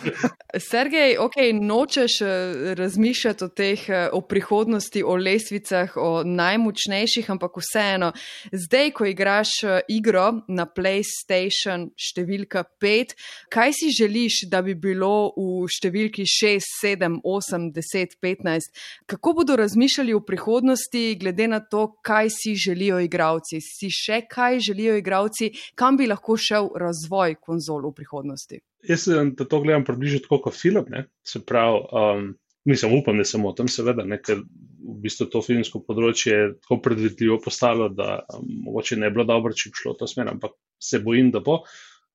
Sergej, 0.58 1.16
ok, 1.18 1.36
nočeš 1.62 2.20
eh, 2.20 2.26
razmišljati 2.74 3.44
o 3.44 3.48
teh, 3.48 3.88
eh, 3.88 4.08
o 4.12 4.20
prihodnosti, 4.20 5.02
o 5.02 5.16
lesvicah, 5.16 5.92
o 5.96 6.22
najmočnejših, 6.24 7.30
ampak 7.30 7.60
vseeno, 7.62 8.12
zdaj, 8.52 8.90
ko 8.90 9.06
igraš 9.06 9.48
eh, 9.64 9.80
igro 9.88 10.42
na 10.48 10.66
PlayStation 10.66 11.88
številka 11.94 12.64
5, 12.82 13.14
kaj 13.52 13.74
si 13.78 13.92
želiš, 13.94 14.42
da 14.50 14.62
bi 14.66 14.74
bilo 14.74 15.30
v 15.36 15.68
številki 15.70 16.26
6, 16.26 16.66
7, 16.82 17.20
8, 17.22 17.70
10, 17.76 18.18
15? 18.18 18.74
Kako 19.06 19.36
bodo 19.38 19.56
razmišljali 19.60 20.14
o 20.18 20.24
prihodnosti, 20.26 21.14
glede 21.20 21.46
na 21.46 21.60
to, 21.62 21.86
kaj 22.02 22.32
si 22.34 22.56
želijo 22.58 22.98
igravci? 23.06 23.62
Si 23.62 23.90
še 23.94 24.24
kaj 24.30 24.58
želijo 24.66 24.98
igravci, 24.98 25.52
kam 25.74 25.96
bi 25.96 26.08
lahko 26.10 26.36
šel 26.36 26.72
razvoj 26.78 27.38
konzol 27.40 27.88
v 27.88 27.94
prihodnosti? 28.00 28.60
jaz 28.82 29.04
sem 29.04 29.34
da 29.36 29.44
to 29.44 29.60
gledam 29.60 29.84
približno 29.84 30.22
tako 30.24 30.40
kot 30.46 30.56
film. 30.56 30.84
Ne? 30.88 31.04
Se 31.26 31.40
pravi, 31.46 31.80
um, 31.92 32.34
mislim, 32.64 32.98
upam, 32.98 33.18
da 33.18 33.24
sem 33.24 33.44
o 33.44 33.52
tem, 33.52 33.68
seveda, 33.68 34.04
ne, 34.04 34.20
ker 34.22 34.40
v 34.40 34.96
bistvu 35.04 35.28
to 35.32 35.42
filmsko 35.44 35.82
področje 35.86 36.34
je 36.34 36.48
tako 36.64 36.80
predvidljivo 36.84 37.38
postalo, 37.44 37.88
da 37.88 38.20
mogoče 38.40 38.98
ne 39.00 39.10
bi 39.10 39.18
bilo 39.18 39.28
dobro, 39.28 39.54
če 39.56 39.70
bi 39.70 39.82
šlo 39.82 39.94
v 39.94 40.00
to 40.00 40.10
smer, 40.10 40.32
ampak 40.32 40.56
se 40.80 41.02
bojim, 41.04 41.30
da 41.34 41.44
bo. 41.44 41.62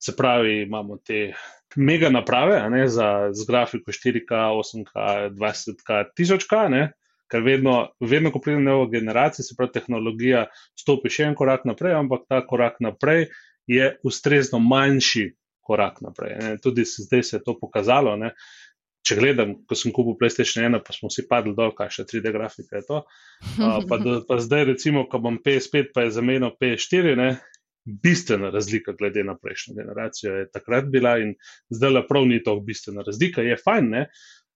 Se 0.02 0.14
pravi, 0.18 0.66
imamo 0.66 1.00
te 1.06 1.30
mega 1.80 2.12
naprave 2.12 2.60
ne, 2.70 2.84
za, 2.92 3.32
z 3.34 3.48
grafiko 3.48 3.94
4K, 3.96 4.44
8K, 4.60 5.08
20K, 5.38 6.04
1000K, 6.18 6.62
ne, 6.74 6.84
ker 7.32 7.42
vedno, 7.46 7.78
vedno, 8.04 8.30
ko 8.34 8.42
pride 8.44 8.62
nova 8.62 8.90
generacija, 8.92 9.46
se 9.46 9.56
pravi, 9.58 9.74
tehnologija 9.78 10.46
stopi 10.78 11.10
še 11.14 11.30
en 11.30 11.38
korak 11.38 11.66
naprej, 11.70 11.96
ampak 11.98 12.28
ta 12.30 12.44
korak 12.46 12.78
naprej 12.86 13.30
je 13.68 13.90
ustrezno 14.04 14.60
manjši 14.60 15.30
korak 15.66 16.02
naprej. 16.06 16.38
Ne. 16.42 16.54
Tudi 16.62 16.86
se, 16.86 17.04
zdaj 17.08 17.24
se 17.24 17.38
je 17.38 17.44
to 17.44 17.58
pokazalo. 17.60 18.16
Ne. 18.22 18.36
Če 19.06 19.18
gledam, 19.20 19.52
ko 19.70 19.78
sem 19.78 19.94
kupil 19.94 20.16
PlayStation 20.18 20.64
1, 20.66 20.82
pa 20.86 20.94
smo 20.94 21.12
vsi 21.12 21.28
padli 21.30 21.54
dol, 21.58 21.76
kaj 21.78 21.92
še 21.94 22.06
3D 22.10 22.32
grafika 22.34 22.80
je 22.80 22.86
to. 22.88 23.02
Uh, 23.60 23.82
pa, 23.90 24.00
do, 24.02 24.16
pa 24.26 24.40
zdaj, 24.42 24.66
recimo, 24.72 25.06
ko 25.10 25.22
bom 25.22 25.38
PS5, 25.46 25.92
pa 25.94 26.08
je 26.08 26.16
zamenjal 26.16 26.56
PS4, 26.58 27.14
ne, 27.20 27.28
bistvena 27.86 28.50
razlika 28.50 28.96
glede 28.98 29.24
na 29.24 29.38
prejšnjo 29.38 29.76
generacijo 29.78 30.34
je 30.34 30.48
takrat 30.52 30.86
bila 30.90 31.18
in 31.22 31.36
zdaj 31.70 31.92
le 31.92 32.02
prav 32.08 32.26
ni 32.26 32.42
to 32.44 32.56
bistvena 32.60 33.06
razlika. 33.06 33.46
Je 33.46 33.58
fajn, 33.62 33.90
ne, 33.90 34.08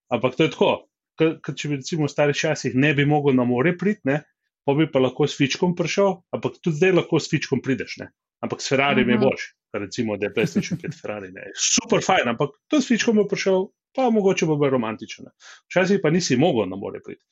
ampak 0.09 0.35
to 0.35 0.47
je 0.47 0.53
tako. 0.55 0.71
Ker 1.19 1.53
če 1.53 1.69
bi 1.69 1.77
recimo 1.77 2.07
v 2.07 2.13
starih 2.13 2.37
časih 2.37 2.75
ne 2.75 2.93
bi 2.97 3.05
mogel 3.05 3.35
na 3.37 3.45
more 3.45 3.75
priti, 3.77 4.01
ne, 4.09 4.21
pa 4.65 4.73
bi 4.73 4.87
pa 4.89 5.01
lahko 5.03 5.27
s 5.27 5.37
fičkom 5.37 5.75
prišel, 5.77 6.23
ampak 6.33 6.57
tudi 6.63 6.79
zdaj 6.79 6.95
lahko 7.01 7.19
s 7.19 7.29
fičkom 7.29 7.61
prideš. 7.61 7.99
Ne. 8.01 8.09
Ampak 8.41 8.61
s 8.61 8.69
Ferrari 8.69 9.01
je 9.01 9.17
Mhm. 9.17 9.29
kar 9.71 9.81
recimo, 9.81 10.17
da 10.17 10.25
je 10.25 10.33
PlayStation 10.33 10.77
5 10.81 11.01
Ferrari. 11.01 11.31
Ne. 11.31 11.51
Super 11.55 12.01
fajn, 12.01 12.27
ampak 12.27 12.49
tudi 12.67 12.83
s 12.83 12.87
fičkom 12.87 13.15
bo 13.15 13.27
prišel, 13.27 13.67
pa 13.95 14.09
mogoče 14.09 14.45
bo 14.45 14.55
bolj 14.55 14.69
romantičen. 14.69 15.25
Včasih 15.69 15.99
pa 16.03 16.09
nisi 16.09 16.37
mogel 16.37 16.69
na 16.69 16.75
more 16.75 17.01
priti. 17.05 17.25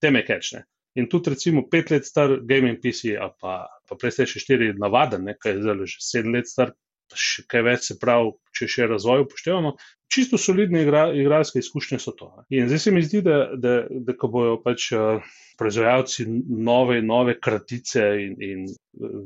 Tem 0.00 0.16
je 0.16 0.26
kečne. 0.26 0.64
In 0.98 1.08
tudi 1.08 1.30
recimo 1.30 1.68
pet 1.70 1.90
let 1.90 2.04
star 2.04 2.40
gaming 2.42 2.80
PC, 2.82 3.14
a 3.16 3.30
pa, 3.40 3.68
pa 3.88 3.94
PlayStation 3.96 4.42
4 4.42 4.74
navaden, 4.78 5.24
ne, 5.24 5.36
kaj 5.38 5.52
je 5.52 5.62
zdaj 5.62 5.86
že 5.86 5.96
sedem 6.00 6.34
let 6.34 6.48
star, 6.48 6.72
še 7.16 7.46
kaj 7.50 7.64
več 7.66 7.88
se 7.90 7.98
pravi, 8.00 8.34
če 8.56 8.68
še 8.68 8.90
razvoj 8.90 9.26
upoštevamo. 9.26 9.74
Čisto 10.10 10.38
solidne 10.42 10.82
igra, 10.82 11.04
igralske 11.14 11.62
izkušnje 11.62 12.00
so 12.02 12.14
to. 12.18 12.32
In 12.50 12.66
zdaj 12.66 12.82
se 12.82 12.92
mi 12.94 13.02
zdi, 13.06 13.22
da, 13.22 13.36
da, 13.54 13.76
da 13.90 14.16
ko 14.18 14.30
bojo 14.32 14.56
pač 14.64 14.88
uh, 14.96 15.22
proizvajalci 15.60 16.24
nove, 16.48 17.02
nove 17.02 17.36
kratice 17.40 18.02
in, 18.24 18.34
in 18.42 18.64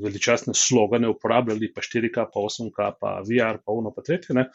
veličastne 0.03 0.53
slogane 0.55 1.09
uporabljali, 1.09 1.71
pa 1.73 1.81
4K, 1.81 2.27
pa 2.35 2.43
8K, 2.43 2.89
pa 3.01 3.13
VR, 3.29 3.61
pa 3.65 3.73
uno, 3.73 3.93
pa 3.95 4.03
tretje, 4.03 4.35
ne, 4.35 4.49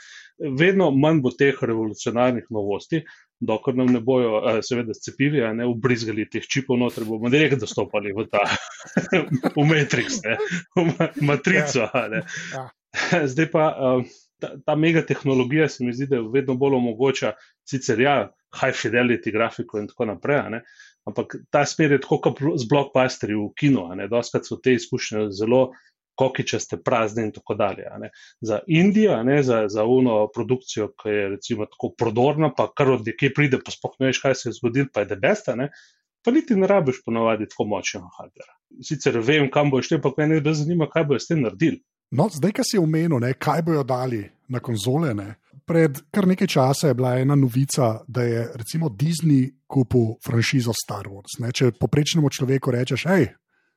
vedno 0.60 0.92
manj 0.92 1.22
bo 1.24 1.32
teh 1.32 1.62
revolucionarnih 1.72 2.50
novosti, 2.54 3.02
dokler 3.40 3.78
nam 3.80 3.94
ne 3.96 4.02
bojo, 4.04 4.42
eh, 4.52 4.60
seveda, 4.66 4.94
a 5.48 5.54
ne 5.54 5.68
ubrizgali 5.72 6.28
teh 6.30 6.44
čipov 6.44 6.78
noter, 6.80 7.08
bomo 7.08 7.32
direkt 7.32 7.62
dostopali 7.64 8.12
v 8.14 8.28
ta, 8.28 8.44
v 9.58 9.66
Matrix, 9.72 10.20
ne, 10.28 10.36
v 10.76 10.86
ma- 10.92 11.14
matrico. 11.32 11.88
ne. 12.12 12.26
Zdaj 13.32 13.52
pa 13.52 13.66
um, 13.78 14.06
ta, 14.40 14.54
ta 14.66 14.76
mega 14.76 15.06
tehnologija 15.06 15.70
se 15.70 15.84
mi 15.84 15.94
zdi, 15.94 16.08
da 16.10 16.22
vedno 16.22 16.56
bolj 16.56 16.80
omogoča, 16.80 17.34
sicer 17.68 18.02
ja, 18.02 18.16
high 18.56 18.76
fidelity 18.76 19.32
grafiko 19.32 19.80
in 19.80 19.88
tako 19.88 20.10
naprej, 20.10 20.42
ne, 20.56 20.64
ampak 21.08 21.36
ta 21.54 21.66
smer 21.66 21.98
je 21.98 22.02
tako 22.02 22.18
kot 22.24 22.42
z 22.58 22.66
blockbusterji 22.70 23.38
v 23.38 23.52
kinu, 23.58 23.86
ne, 23.98 24.08
doskrat 24.10 24.48
so 24.48 24.58
te 24.64 24.74
izkušnje 24.78 25.30
zelo 25.38 25.70
kokičaste, 26.20 26.82
prazne 26.84 27.24
in 27.28 27.32
tako 27.32 27.56
dalje. 27.56 27.86
ne. 28.00 28.10
Za 28.42 28.60
Indijo, 28.68 29.22
ne, 29.24 29.44
za, 29.44 29.68
za 29.72 29.86
uno 29.88 30.28
produkcijo, 30.36 30.90
ki 31.00 31.10
je 31.10 31.30
recimo 31.36 31.66
tako 31.66 31.94
prodorna, 31.98 32.52
pa 32.58 32.68
kar 32.76 32.92
od 32.92 33.08
nekje 33.08 33.32
pride, 33.34 33.62
pa 33.66 33.72
sploh 33.72 33.96
ne 34.00 34.10
veš, 34.12 34.20
kaj 34.26 34.36
se 34.36 34.50
je 34.50 34.58
zgodilo, 34.58 34.90
pa 34.94 35.06
je 35.06 35.14
debesta, 35.14 35.56
ne, 35.56 35.70
pa 36.26 36.34
niti 36.36 36.58
ne 36.60 36.68
rabiš 36.68 37.00
ponovadi 37.06 37.48
tako 37.48 37.70
močnega 37.72 38.12
hardvera. 38.18 38.54
Sicer 38.84 39.22
vem, 39.24 39.48
kam 39.52 39.72
boš 39.72 39.94
te, 39.94 40.02
pa 40.04 40.12
mene 40.18 40.42
bolj 40.44 40.60
zanima, 40.60 40.90
kaj 40.92 41.08
bojo 41.08 41.24
s 41.24 41.32
tem 41.32 41.46
naredili. 41.46 41.80
No, 42.12 42.26
zdaj, 42.34 42.56
ki 42.58 42.66
si 42.66 42.80
omenil, 42.82 43.20
ne, 43.22 43.36
kaj 43.38 43.62
bojo 43.68 43.84
dali 43.86 44.24
na 44.50 44.60
konzole. 44.60 45.14
Ne. 45.14 45.36
Pred 45.70 46.00
kar 46.14 46.26
nekaj 46.30 46.50
časa 46.50 46.90
je 46.90 46.98
bila 46.98 47.14
ena 47.22 47.36
novica, 47.38 48.00
da 48.08 48.24
je 48.26 48.48
recimo 48.58 48.90
Disney 48.90 49.52
kupil 49.70 50.16
franšizo 50.26 50.74
Star 50.74 51.06
Wars. 51.06 51.38
Ne. 51.40 51.54
Če 51.54 51.76
poprečnemu 51.78 52.32
človeku 52.34 52.74
rečeš, 52.74 53.06
hej, 53.12 53.30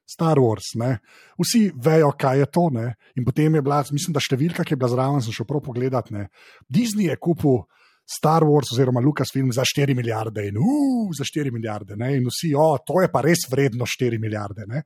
Star 0.09 0.41
Wars, 0.41 0.73
ne, 0.81 0.97
vsi 1.41 1.71
vejo, 1.79 2.11
kaj 2.19 2.43
je 2.43 2.49
to. 2.53 2.67
Ne. 2.75 2.87
In 3.17 3.25
potem 3.25 3.55
je 3.55 3.63
bila, 3.63 3.83
mislim, 3.93 4.17
da 4.17 4.23
številka, 4.25 4.65
ki 4.65 4.75
je 4.75 4.81
bila 4.81 4.91
zraven, 4.93 5.23
sem 5.25 5.37
šel 5.37 5.49
prav 5.49 5.63
pogledat. 5.65 6.11
Ne. 6.15 6.27
Disney 6.69 7.11
je 7.11 7.17
kupil 7.21 7.63
Star 8.09 8.45
Wars 8.45 8.73
oziroma 8.75 9.01
Lucasfilm 9.01 9.53
za 9.55 9.65
4 9.69 9.95
milijarde 9.97 10.49
in 10.49 10.59
uf, 10.59 11.15
za 11.17 11.25
4 11.29 11.53
milijarde. 11.55 11.97
Ne. 12.01 12.17
In 12.19 12.27
vsi, 12.29 12.53
o, 12.59 12.75
to 12.83 13.01
je 13.05 13.13
pa 13.13 13.23
res 13.25 13.47
vredno 13.51 13.87
4 13.89 14.21
milijarde. 14.21 14.67
Ne. 14.69 14.83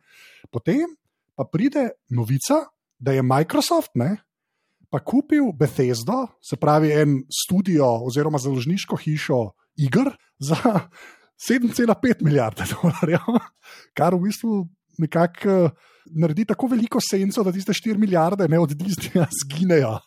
Potem 0.52 0.90
pa 1.36 1.48
pride 1.48 1.88
novica, 2.16 2.62
da 2.98 3.12
je 3.12 3.22
Microsoft 3.22 3.94
ne, 3.94 4.16
pa 4.90 5.00
kupil 5.04 5.52
Bethesdo, 5.52 6.26
se 6.40 6.56
pravi 6.56 6.92
en 6.92 7.18
studio 7.42 7.88
oziroma 8.06 8.38
založniško 8.38 8.96
hišo 8.96 9.50
iger 9.76 10.12
za 10.38 10.56
7,5 11.48 12.24
milijarde 12.24 12.64
dolarjev, 12.72 13.42
kar 13.96 14.14
v 14.14 14.24
bistvu 14.28 14.64
nekako. 14.98 15.70
naredi 16.14 16.44
tako 16.44 16.68
veliko 16.70 17.00
senco, 17.02 17.42
da 17.44 17.52
tiste 17.52 17.72
4 17.72 17.98
milijarde 17.98 18.48
ne 18.48 18.58
od 18.58 18.70
Disneyja 18.78 19.26
zginejo. 19.40 19.98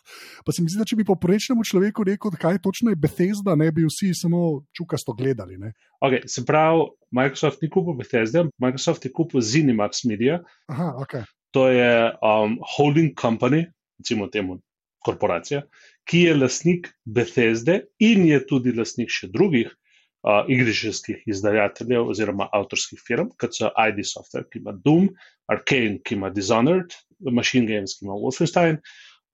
Pa 0.46 0.52
se 0.52 0.62
mi 0.62 0.70
zdi, 0.70 0.78
da 0.80 0.86
če 0.88 0.96
bi 0.96 1.04
poprečnemu 1.04 1.64
človeku 1.64 2.04
rekel, 2.08 2.36
kaj 2.40 2.60
točno 2.64 2.94
je 2.94 3.00
Bethesda, 3.00 3.56
ne 3.56 3.70
bi 3.72 3.84
vsi 3.88 4.12
samo 4.16 4.62
čukasto 4.76 5.12
gledali. 5.12 5.58
Okay, 6.00 6.24
se 6.26 6.44
pravi, 6.46 6.88
Microsoft 7.12 7.62
ni 7.62 7.70
kupil 7.70 7.98
Bethesda, 7.98 8.46
Microsoft 8.58 9.04
je 9.04 9.12
kupil 9.12 9.44
Zenimax 9.44 10.04
Media. 10.08 10.40
Aha, 10.72 10.94
okay. 11.04 11.26
To 11.56 11.66
je 11.68 11.92
um, 12.22 12.58
holding 12.76 13.14
company, 13.18 13.64
recimo 13.98 14.28
temu 14.30 14.60
korporacija, 15.04 15.64
ki 16.08 16.24
je 16.28 16.36
lasnik 16.36 16.88
Bethesde 17.04 17.80
in 17.98 18.26
je 18.28 18.40
tudi 18.46 18.72
lasnik 18.76 19.10
še 19.10 19.30
drugih 19.32 19.70
uh, 19.70 20.44
igriščskih 20.50 21.24
izdajateljev 21.30 22.12
oziroma 22.12 22.48
avtorskih 22.56 23.00
firm, 23.02 23.32
kot 23.40 23.56
so 23.56 23.72
ID 23.74 24.04
Software, 24.06 24.46
ki 24.50 24.60
ima 24.62 24.74
Doom, 24.76 25.10
Arcane, 25.50 25.98
ki 26.04 26.18
ima 26.18 26.30
Dishonored, 26.34 26.94
Machine 27.20 27.68
Games, 27.68 27.96
ki 27.98 28.06
ima 28.06 28.18
Wolfenstein, 28.20 28.80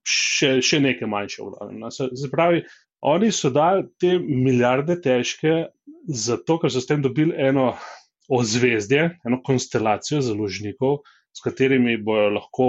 še, 0.07 0.57
še 0.65 0.81
nekaj 0.83 1.11
manjše 1.11 1.45
vlade. 1.45 1.77
No, 1.81 1.91
se, 1.95 2.09
se 2.17 2.31
pravi, 2.33 2.63
oni 3.07 3.33
so 3.35 3.51
dali 3.55 3.87
te 4.01 4.17
milijarde 4.19 4.99
težke 5.03 5.67
zato, 6.07 6.59
ker 6.63 6.73
so 6.73 6.81
s 6.83 6.89
tem 6.89 7.03
dobili 7.05 7.35
eno 7.37 7.73
ozvezdje, 8.33 9.11
eno 9.27 9.43
konstelacijo 9.47 10.23
založnikov, 10.25 11.03
s 11.37 11.45
katerimi 11.45 11.97
bojo 12.03 12.31
lahko 12.39 12.69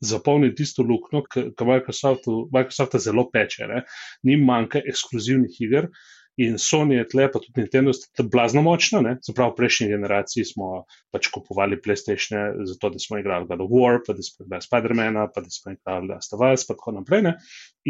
zapolnili 0.00 0.54
tisto 0.54 0.84
luknjo, 0.86 1.24
ki 1.32 1.50
Microsoftu, 1.66 2.44
Microsoftu 2.54 3.00
zelo 3.02 3.26
peče. 3.32 3.66
Ne? 3.68 3.82
Ni 4.22 4.38
manjka 4.40 4.82
ekskluzivnih 4.86 5.60
iger. 5.66 5.90
In 6.38 6.54
Sony 6.62 6.94
je 6.94 7.04
tle, 7.10 7.24
pa 7.34 7.40
tudi 7.42 7.64
Nintendo, 7.64 7.90
sta 7.92 8.22
blazno 8.22 8.62
močna. 8.62 9.00
Zaprav 9.26 9.50
v 9.50 9.56
prejšnji 9.58 9.88
generaciji 9.90 10.44
smo 10.46 10.84
pač 11.10 11.26
kupovali 11.34 11.80
PlayStation, 11.82 12.60
zato 12.68 12.92
da 12.94 13.00
smo 13.02 13.18
igrali 13.18 13.48
God 13.48 13.64
of 13.64 13.72
War, 13.74 13.98
pa 14.06 14.14
da 14.14 14.22
smo 14.22 14.46
igrali 14.46 14.66
Spider-Mana, 14.68 15.24
pa 15.34 15.42
da 15.42 15.50
smo 15.50 15.74
igrali 15.74 16.12
Last 16.12 16.36
of 16.36 16.44
Us, 16.46 16.62
pa 16.68 16.78
tako 16.78 16.94
naprej. 17.00 17.24
Ne? 17.26 17.34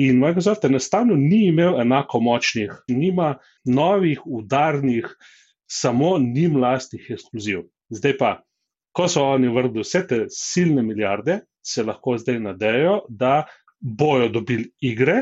In 0.01 0.23
Microsoft 0.25 0.65
enostavno 0.65 1.19
ni 1.21 1.43
imel 1.51 1.77
enako 1.83 2.23
močnih, 2.25 2.73
nima 2.89 3.35
novih, 3.69 4.25
udarnih, 4.25 5.13
samo 5.69 6.17
njim 6.19 6.57
lastnih 6.57 7.11
ekskluziv. 7.19 7.67
Zdaj 7.93 8.17
pa, 8.17 8.33
ko 8.99 9.07
so 9.07 9.23
oni 9.31 9.51
vrgli 9.55 9.85
vse 9.85 10.03
te 10.11 10.25
silne 10.35 10.83
milijarde, 10.83 11.39
se 11.63 11.85
lahko 11.87 12.17
zdaj 12.19 12.41
nadejo, 12.43 13.03
da 13.09 13.45
bojo 13.79 14.29
dobili 14.35 14.73
igre. 14.83 15.21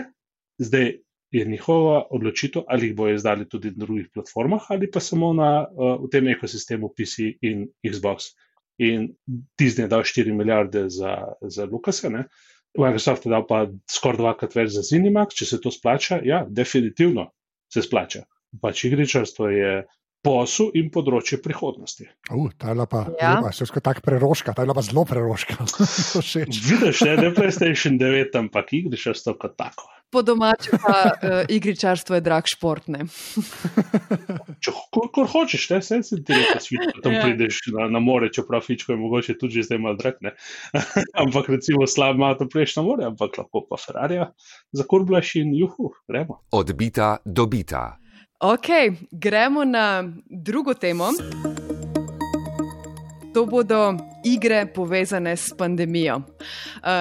Zdaj, 0.58 0.94
je 1.36 1.44
njihova 1.44 2.06
odločitev, 2.10 2.62
ali 2.68 2.88
jih 2.88 2.94
bojo 2.96 3.14
izdali 3.14 3.48
tudi 3.48 3.74
na 3.74 3.84
drugih 3.84 4.06
platformah, 4.14 4.70
ali 4.72 4.88
pa 4.90 5.00
samo 5.00 5.32
na, 5.36 5.66
uh, 5.68 5.98
v 6.04 6.08
tem 6.12 6.28
ekosistemu 6.32 6.88
PC 6.96 7.34
in 7.44 7.66
Xbox. 7.84 8.30
In 8.78 9.10
Disney 9.60 9.84
je 9.84 9.92
dal 9.92 10.06
4 10.08 10.32
milijarde 10.32 10.86
za, 10.88 11.16
za 11.42 11.64
Lucase, 11.64 12.10
ne? 12.10 12.24
Microsoft 12.78 13.26
je 13.26 13.32
dal 13.32 13.44
pa 13.48 13.66
skoraj 13.90 14.20
dvakrat 14.20 14.56
več 14.56 14.72
za 14.76 14.84
Zenimax, 14.84 15.36
če 15.36 15.48
se 15.48 15.60
to 15.60 15.72
splača. 15.72 16.20
Ja, 16.24 16.44
definitivno 16.48 17.30
se 17.72 17.82
splača. 17.82 18.24
Pač 18.62 18.84
igričarstvo 18.88 19.48
je 19.52 19.72
posel 20.26 20.72
in 20.78 20.90
področje 20.92 21.38
prihodnosti. 21.42 22.08
Uh, 22.30 22.50
ta 22.58 22.74
je 22.74 22.86
pa, 22.90 23.06
ja. 23.20 23.36
pa 23.44 23.80
tako 23.80 24.04
preroška, 24.06 24.54
ta 24.56 24.66
je 24.66 24.76
pa 24.76 24.86
zelo 24.86 25.06
preroška. 25.08 25.58
Vidiš, 26.70 27.04
ne, 27.06 27.18
ne 27.20 27.34
PlayStation 27.36 28.00
9, 28.00 28.34
ampak 28.42 28.74
igričarstvo 28.80 29.36
kot 29.38 29.54
tako. 29.58 29.92
Po 30.10 30.22
domačem, 30.22 30.78
pa 30.78 30.98
uh, 31.10 31.40
igričarstvo 31.50 32.14
je 32.14 32.22
drag 32.22 32.46
šport. 32.46 32.86
Če 34.62 34.72
ho 34.72 35.24
hočeš, 35.32 35.66
ne 35.74 35.80
se 35.82 36.20
ti 36.22 36.36
reče, 36.36 36.78
da 36.78 37.02
tam 37.02 37.16
ja. 37.16 37.24
prideš 37.24 37.58
na, 37.74 37.88
na 37.90 38.02
more, 38.02 38.30
čeprav 38.32 38.62
fičko 38.62 38.94
je 38.94 39.00
mogoče 39.02 39.34
tudi 39.40 39.66
zdaj 39.66 39.82
malo 39.82 39.98
drag. 39.98 40.22
ampak 41.22 41.50
recimo 41.56 41.90
slab 41.90 42.22
ima 42.22 42.32
to 42.38 42.46
prejš 42.48 42.78
na 42.78 42.86
more, 42.86 43.10
ampak 43.10 43.38
lahko 43.42 43.66
pa 43.66 43.82
Ferrari, 43.82 44.22
za 44.72 44.86
kurblaš 44.86 45.34
in 45.42 45.54
juhu, 45.58 45.90
gremo. 46.06 46.40
Odbita, 46.54 47.16
dobita. 47.26 48.05
Ok, 48.40 48.68
gremo 49.12 49.64
na 49.64 50.04
drugo 50.28 50.74
temo 50.74 51.08
to 53.36 53.46
bodo 53.46 53.96
igre 54.24 54.66
povezane 54.74 55.36
s 55.36 55.52
pandemijo. 55.58 56.16
Uh, 56.16 56.22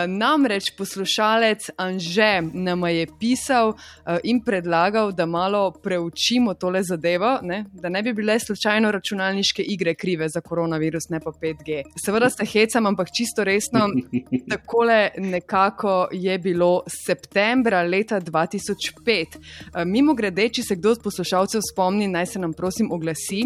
namreč 0.07 0.63
poslušalec 0.77 1.69
Anže 1.77 2.41
nam 2.53 2.83
je 2.87 3.07
pisal 3.19 3.69
uh, 3.69 4.17
in 4.23 4.41
predlagal, 4.43 5.11
da 5.11 5.25
malo 5.25 5.71
preučimo 5.71 6.53
tole 6.53 6.83
zadevo, 6.83 7.39
ne? 7.41 7.65
da 7.73 7.89
ne 7.89 8.03
bi 8.03 8.13
bile 8.13 8.39
slučajno 8.39 8.91
računalniške 8.91 9.63
igre 9.63 9.95
krive 9.95 10.29
za 10.29 10.41
koronavirus, 10.41 11.09
ne 11.09 11.19
pa 11.19 11.31
5G. 11.31 11.81
Seveda 12.05 12.29
se 12.29 12.45
hecam, 12.45 12.85
ampak 12.85 13.07
čisto 13.17 13.43
resno, 13.43 13.87
takole 14.51 15.09
nekako 15.17 16.07
je 16.11 16.39
bilo 16.39 16.83
septembra 17.05 17.81
leta 17.81 18.19
2005. 18.21 19.37
Uh, 19.37 19.85
mimo 19.85 20.13
grede, 20.13 20.49
če 20.49 20.67
se 20.67 20.75
kdo 20.75 20.97
od 20.97 21.03
poslušalcev 21.03 21.63
spomni, 21.71 22.07
naj 22.07 22.25
se 22.25 22.39
nam 22.39 22.53
prosim 22.53 22.91
oglasi. 22.91 23.45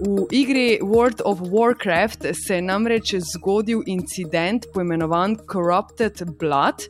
V 0.00 0.26
igri 0.30 0.78
World 0.82 1.22
of 1.24 1.40
Warcraft 1.40 2.26
se 2.46 2.54
je 2.54 2.62
namreč 2.62 3.14
zgodil 3.34 3.82
incident 3.86 4.66
poimenovan 4.74 5.36
Corrupted 5.52 6.22
Blood. 6.38 6.88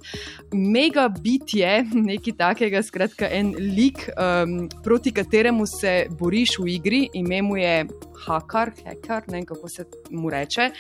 Mega 0.53 1.09
bitje, 1.09 1.85
nekaj 1.93 2.37
takega, 2.39 2.83
skratka, 2.83 3.29
en 3.31 3.55
lik, 3.59 4.09
um, 4.17 4.69
proti 4.85 5.13
kateremu 5.13 5.67
se 5.67 6.07
boriš 6.11 6.59
v 6.59 6.69
igri, 6.79 7.03
ime 7.15 7.43
mu 7.43 7.57
je 7.57 7.87
Hakar, 8.27 8.73
hacker, 8.85 9.29
ne 9.29 9.39
vem 9.39 9.47
kako 9.47 9.69
se 9.69 9.85
mu 10.11 10.31
reče, 10.31 10.71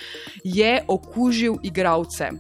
je 0.44 0.73
okužil 0.88 1.61
igralce 1.62 2.33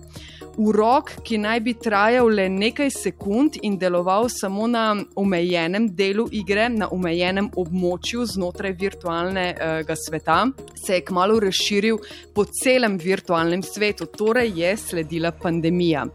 urok, 0.58 1.12
ki 1.24 1.38
naj 1.38 1.60
bi 1.62 1.74
trajal 1.78 2.28
le 2.34 2.48
nekaj 2.50 2.90
sekund 2.90 3.58
in 3.62 3.78
deloval 3.78 4.26
samo 4.32 4.66
na 4.66 4.84
omejenem 5.16 5.86
delu 5.94 6.26
igre, 6.34 6.66
na 6.68 6.88
omejenem 6.92 7.50
območju 7.56 8.26
znotraj 8.26 8.74
virtualnega 8.80 9.96
sveta, 9.96 10.40
se 10.74 10.98
je 10.98 11.04
kmalo 11.06 11.38
razširil 11.40 12.00
po 12.34 12.44
celem 12.44 12.98
virtualnem 12.98 13.62
svetu, 13.62 14.08
torej 14.10 14.52
je 14.58 14.72
sledila 14.76 15.30
pandemija. 15.32 16.06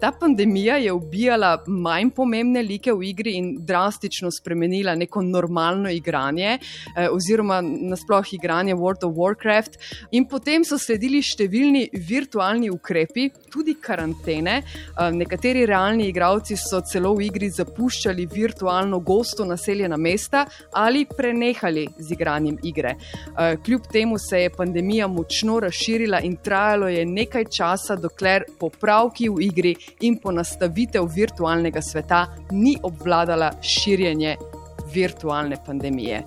Ta 0.00 0.12
pandemija 0.12 0.76
je 0.76 0.92
ubijala 0.92 1.56
manj 1.66 2.12
pomembne 2.16 2.62
like 2.62 2.92
v 2.92 3.10
igri 3.10 3.34
in 3.38 3.52
drastično 3.66 4.30
spremenila 4.30 4.94
neko 4.94 5.22
normalno 5.22 5.90
igranje, 5.90 6.58
eh, 6.58 7.08
oziroma 7.10 7.60
nasploh 7.62 8.32
igranje 8.32 8.74
World 8.74 9.04
of 9.04 9.16
Warcraft, 9.16 9.78
in 10.12 10.28
potem 10.28 10.64
so 10.64 10.78
sledili 10.78 11.22
številni 11.22 11.88
virtualni 12.08 12.70
ukrepi, 12.70 13.30
tudi 13.50 13.79
karantene. 13.82 14.62
Nekateri 15.12 15.66
realni 15.66 16.08
igralci 16.08 16.56
so 16.56 16.80
celo 16.80 17.14
v 17.14 17.26
igri 17.26 17.50
zapuščali 17.50 18.26
virtualno 18.30 19.00
gosto 19.00 19.44
naseljena 19.44 19.96
mesta 19.96 20.46
ali 20.72 21.06
prenehali 21.16 21.86
z 21.98 22.12
igranjem 22.12 22.58
igre. 22.62 22.94
Kljub 23.64 23.88
temu 23.92 24.18
se 24.18 24.42
je 24.42 24.50
pandemija 24.50 25.06
močno 25.08 25.60
razširila 25.60 26.20
in 26.20 26.36
trajalo 26.36 26.88
je 26.88 27.06
nekaj 27.06 27.44
časa, 27.56 27.96
dokler 27.96 28.44
popravki 28.58 29.28
v 29.28 29.42
igri 29.48 29.74
in 30.00 30.18
ponastavitev 30.20 31.08
virtualnega 31.14 31.82
sveta 31.82 32.26
ni 32.50 32.76
obvladala 32.82 33.52
širjenje 33.62 34.36
virtualne 34.94 35.56
pandemije. 35.66 36.22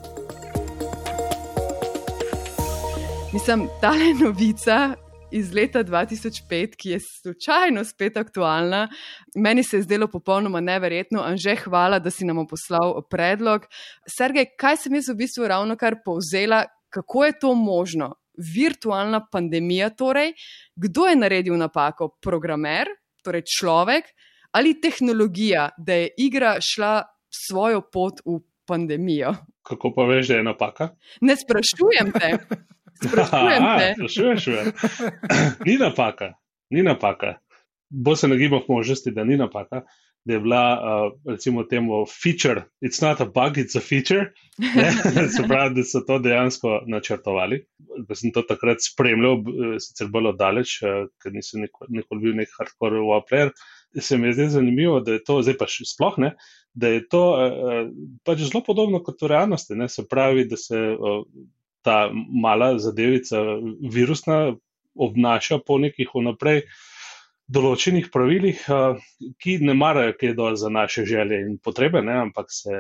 Mislim, 3.34 3.68
ta 3.82 3.94
novica 4.22 4.96
iz 5.34 5.54
leta 5.54 5.84
2005, 5.84 6.76
ki 6.78 6.90
je 6.96 7.00
slučajno 7.02 7.84
spet 7.86 8.18
aktualna. 8.18 8.88
Meni 9.36 9.64
se 9.64 9.78
je 9.78 9.88
zdelo 9.88 10.08
popolnoma 10.08 10.62
neverjetno, 10.62 11.26
in 11.32 11.38
že 11.38 11.56
hvala, 11.66 12.00
da 12.00 12.12
si 12.12 12.26
nam 12.26 12.46
poslal 12.48 13.02
predlog. 13.10 13.66
Sergej, 14.18 14.54
kaj 14.60 14.84
sem 14.86 15.00
jaz 15.00 15.10
v 15.10 15.20
bistvu 15.24 15.48
ravno 15.50 15.78
kar 15.80 16.00
povzela, 16.06 16.64
kako 16.94 17.26
je 17.26 17.40
to 17.40 17.56
možno? 17.56 18.14
Virtualna 18.34 19.22
pandemija, 19.32 19.92
torej, 19.94 20.34
kdo 20.76 21.06
je 21.08 21.16
naredil 21.16 21.58
napako? 21.58 22.16
Programer, 22.22 22.90
torej 23.24 23.46
človek 23.60 24.10
ali 24.54 24.82
tehnologija, 24.82 25.70
da 25.78 25.94
je 25.94 26.10
igra 26.18 26.58
šla 26.62 27.02
svojo 27.34 27.82
pot 27.82 28.22
v 28.26 28.38
pandemijo? 28.66 29.34
Kako 29.64 29.94
pa 29.96 30.06
veš, 30.06 30.28
da 30.28 30.36
je 30.36 30.44
napaka? 30.44 30.90
Ne 31.22 31.36
sprašujem 31.36 32.12
te. 32.14 32.38
Sprašujem 33.08 33.64
te. 33.80 33.94
Sprašuješ, 33.98 34.46
ni 35.66 35.78
napaka, 35.78 36.34
ni 36.70 36.84
napaka. 36.84 37.38
Bo 37.90 38.16
se 38.16 38.28
nagibal 38.28 38.64
k 38.64 38.74
možnosti, 38.74 39.12
da 39.14 39.24
ni 39.24 39.38
napaka, 39.38 39.84
da 40.26 40.34
je 40.34 40.40
bila, 40.40 40.64
uh, 40.80 41.32
recimo, 41.32 41.64
temu 41.64 42.06
feature, 42.08 42.64
it's 42.82 43.02
not 43.02 43.22
a 43.22 43.26
bug, 43.26 43.58
it's 43.58 43.76
a 43.76 43.82
feature. 43.82 44.32
se 45.36 45.44
pravi, 45.48 45.76
da 45.76 45.84
so 45.84 46.02
to 46.08 46.20
dejansko 46.20 46.82
načrtovali. 46.88 47.66
Da 48.08 48.16
sem 48.16 48.32
to 48.32 48.42
takrat 48.42 48.82
spremljal, 48.82 49.44
sicer 49.84 50.08
bolj 50.08 50.32
oddaleč, 50.32 50.80
uh, 50.82 51.06
ker 51.22 51.36
nisem 51.36 51.68
nikoli 51.90 52.22
bil 52.24 52.38
nek 52.40 52.56
hardcore 52.58 53.04
warplayer. 53.04 53.52
Se 54.00 54.18
mi 54.18 54.32
je 54.32 54.40
zdaj 54.40 54.56
zanimivo, 54.56 55.00
da 55.06 55.20
je 55.20 55.24
to, 55.28 55.42
zdaj 55.46 55.60
pa 55.60 55.68
še 55.70 55.86
sploh 55.86 56.16
ne, 56.24 56.32
da 56.74 56.90
je 56.90 57.04
to 57.06 57.24
uh, 57.36 57.92
pač 58.26 58.48
zelo 58.48 58.64
podobno 58.66 59.04
kot 59.04 59.22
v 59.22 59.30
realnosti. 59.36 59.76
Ne? 59.78 59.90
Se 59.92 60.08
pravi, 60.10 60.48
da 60.50 60.58
se 60.58 60.80
uh, 60.96 61.22
ta 61.84 62.10
mala 62.14 62.74
zadevica, 62.80 63.42
virusna, 63.94 64.56
obnaša 64.94 65.60
po 65.66 65.80
nekih 65.82 66.12
vnaprej 66.14 66.64
določenih 67.54 68.08
pravilih, 68.14 68.62
ki 69.42 69.58
ne 69.68 69.76
marajo, 69.78 70.14
kaj 70.20 70.36
dol 70.38 70.56
za 70.60 70.70
naše 70.72 71.06
želje 71.10 71.42
in 71.44 71.58
potrebe, 71.62 72.02
ne, 72.06 72.16
ampak 72.28 72.52
se 72.54 72.78